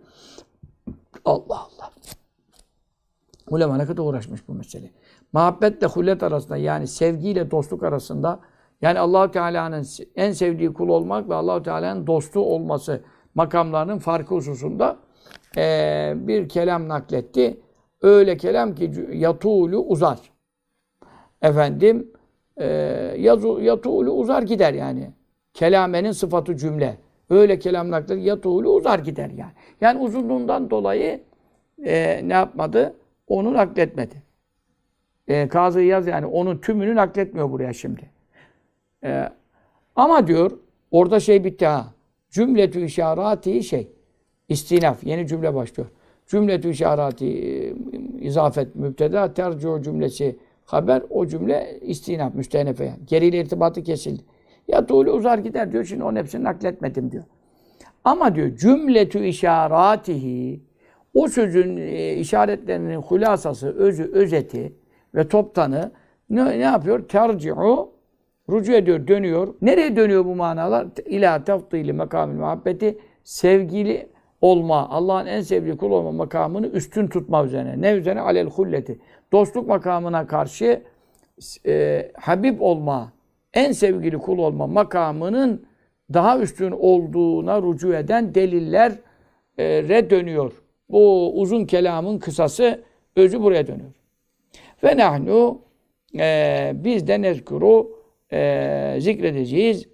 [1.24, 1.92] Allah Allah.
[3.52, 4.90] Ulema ne kadar uğraşmış bu mesele.
[5.32, 8.40] Muhabbetle hullet arasında yani sevgiyle dostluk arasında
[8.82, 9.86] yani allah Teala'nın
[10.16, 13.00] en sevdiği kul olmak ve allah Teala'nın dostu olması
[13.34, 14.96] makamlarının farkı hususunda
[15.56, 17.60] e, bir kelam nakletti.
[18.02, 20.18] Öyle kelam ki yatulu uzar.
[21.42, 22.12] Efendim
[22.56, 22.66] e,
[23.60, 25.10] yatulu uzar gider yani.
[25.54, 26.98] Kelamenin sıfatı cümle.
[27.30, 29.52] Öyle kelam nakletti yatulu uzar gider yani.
[29.80, 31.20] Yani uzunluğundan dolayı
[31.84, 32.94] e, ne yapmadı?
[33.32, 34.22] Onu nakletmedi.
[35.28, 38.10] E, Kazı Yaz yani onun tümünü nakletmiyor buraya şimdi.
[39.04, 39.28] E,
[39.96, 40.50] ama diyor
[40.90, 41.94] orada şey bitti ha.
[42.30, 43.88] Cümletü işarati şey.
[44.48, 45.04] İstinaf.
[45.04, 45.88] Yeni cümle başlıyor.
[46.26, 47.74] Cümletü işarati e,
[48.20, 53.06] izafet mübteda tercih cümlesi haber o cümle istinaf müstenefe yani.
[53.06, 54.22] Geriyle irtibatı kesildi.
[54.68, 55.84] Ya tuğlu uzar gider diyor.
[55.84, 57.24] Şimdi onun hepsini nakletmedim diyor.
[58.04, 60.60] Ama diyor cümletü işaratihi
[61.14, 64.72] o sözün e, işaretlerinin hulasası, özü, özeti
[65.14, 65.92] ve toptanı
[66.30, 67.08] ne, ne yapıyor?
[67.08, 67.92] Terci'u
[68.48, 69.54] rucu ediyor, dönüyor.
[69.62, 70.86] Nereye dönüyor bu manalar?
[71.06, 74.08] İlâ tefdîli makamil muhabbeti sevgili
[74.40, 77.80] olma, Allah'ın en sevdiği kul olma makamını üstün tutma üzerine.
[77.80, 78.20] Ne üzerine?
[78.20, 78.98] Alel hulleti.
[79.32, 80.82] Dostluk makamına karşı
[81.66, 83.12] e, Habib olma,
[83.54, 85.66] en sevgili kul olma makamının
[86.14, 90.61] daha üstün olduğuna rücu eden delillere dönüyor.
[90.92, 92.82] Bu uzun kelamın kısası,
[93.16, 93.90] özü buraya dönüyor.
[94.84, 95.60] Ve nahnu
[96.18, 97.90] e, biz de nezkuru
[98.32, 99.88] e, zikredeceğiz.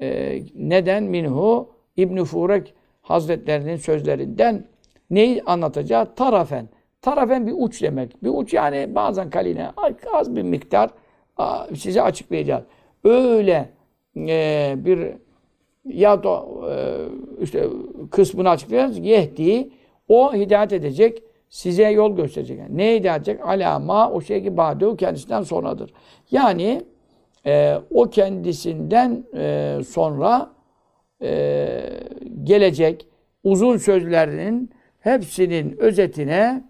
[0.00, 1.02] E, neden?
[1.02, 4.64] Minhu İbn Furek Hazretlerinin sözlerinden
[5.10, 6.08] neyi anlatacağız?
[6.16, 6.68] Tarafen.
[7.02, 8.24] Tarafen bir uç demek.
[8.24, 9.70] Bir uç yani bazen kaline
[10.12, 10.90] az bir miktar
[11.74, 12.64] size açıklayacağız.
[13.04, 13.68] Öyle
[14.16, 15.08] e, bir
[15.84, 16.74] ya da e,
[17.42, 17.66] işte
[18.10, 18.98] kısmını açıklayacağız.
[18.98, 19.70] Yehdi
[20.10, 22.58] o hidayet edecek, size yol gösterecek.
[22.58, 23.46] Yani ne hidayet edecek?
[23.46, 25.92] Alama o şey ki badehu kendisinden sonradır.
[26.30, 26.82] Yani
[27.46, 30.50] e, o kendisinden e, sonra
[31.22, 31.80] e,
[32.44, 33.06] gelecek
[33.44, 36.64] uzun sözlerinin hepsinin özetine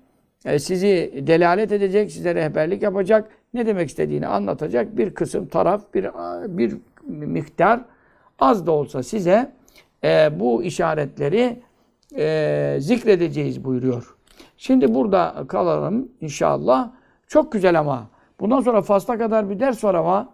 [0.45, 6.11] e, sizi delalet edecek, size rehberlik yapacak, ne demek istediğini anlatacak bir kısım taraf, bir
[6.49, 6.77] bir
[7.09, 7.81] miktar
[8.39, 9.53] az da olsa size
[10.05, 11.57] e, bu işaretleri
[12.17, 14.17] e, zikredeceğiz buyuruyor.
[14.57, 16.91] Şimdi burada kalalım inşallah.
[17.29, 18.11] Çok güzel ama.
[18.41, 20.29] Bundan sonra fasla kadar bir ders var ama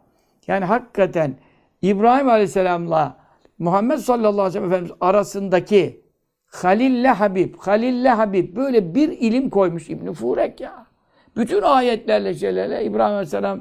[0.46, 1.34] yani hakikaten
[1.82, 3.16] İbrahim Aleyhisselam'la
[3.58, 6.00] Muhammed sallallahu aleyhi ve sellem Efendimiz arasındaki
[6.46, 10.86] Halille Habib, Halille Habib böyle bir ilim koymuş İbn Furek ya.
[11.36, 13.60] Bütün ayetlerle şeylerle İbrahim Aleyhisselam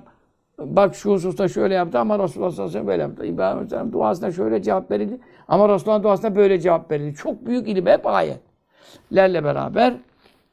[0.60, 3.26] bak şu hususta şöyle yaptı ama Resulullah sallallahu aleyhi ve sellem böyle yaptı.
[3.26, 7.16] İbrahim Aleyhisselam duasına şöyle cevap verildi ama Resulullah'ın duasına böyle cevap verildi.
[7.16, 9.94] Çok büyük ilim hep ayetlerle beraber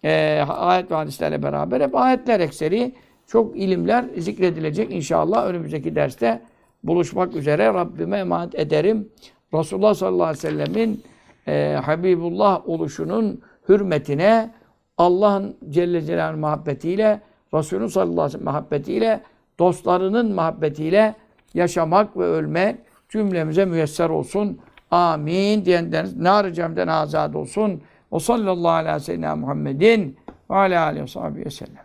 [0.05, 2.95] e, ayet ve hadislerle beraber hep ayetler ekseri
[3.27, 6.43] çok ilimler zikredilecek inşallah önümüzdeki derste
[6.85, 9.09] buluşmak üzere Rabbime emanet ederim.
[9.55, 11.03] Resulullah sallallahu aleyhi ve sellemin
[11.47, 14.51] e, Habibullah oluşunun hürmetine
[14.99, 17.21] Allah'ın Celle Celaluhu'nun muhabbetiyle,
[17.55, 19.21] Resulünün sallallahu aleyhi ve sellem muhabbetiyle,
[19.59, 21.15] dostlarının muhabbetiyle
[21.55, 22.77] yaşamak ve ölmek
[23.09, 24.59] cümlemize müyesser olsun.
[24.93, 27.83] Amin diyenleriniz nar-ı cemden azad olsun.
[28.11, 30.19] O sallallahu aleyhi ve sellem Muhammedin
[30.51, 31.82] ve aleyhi ve sellem.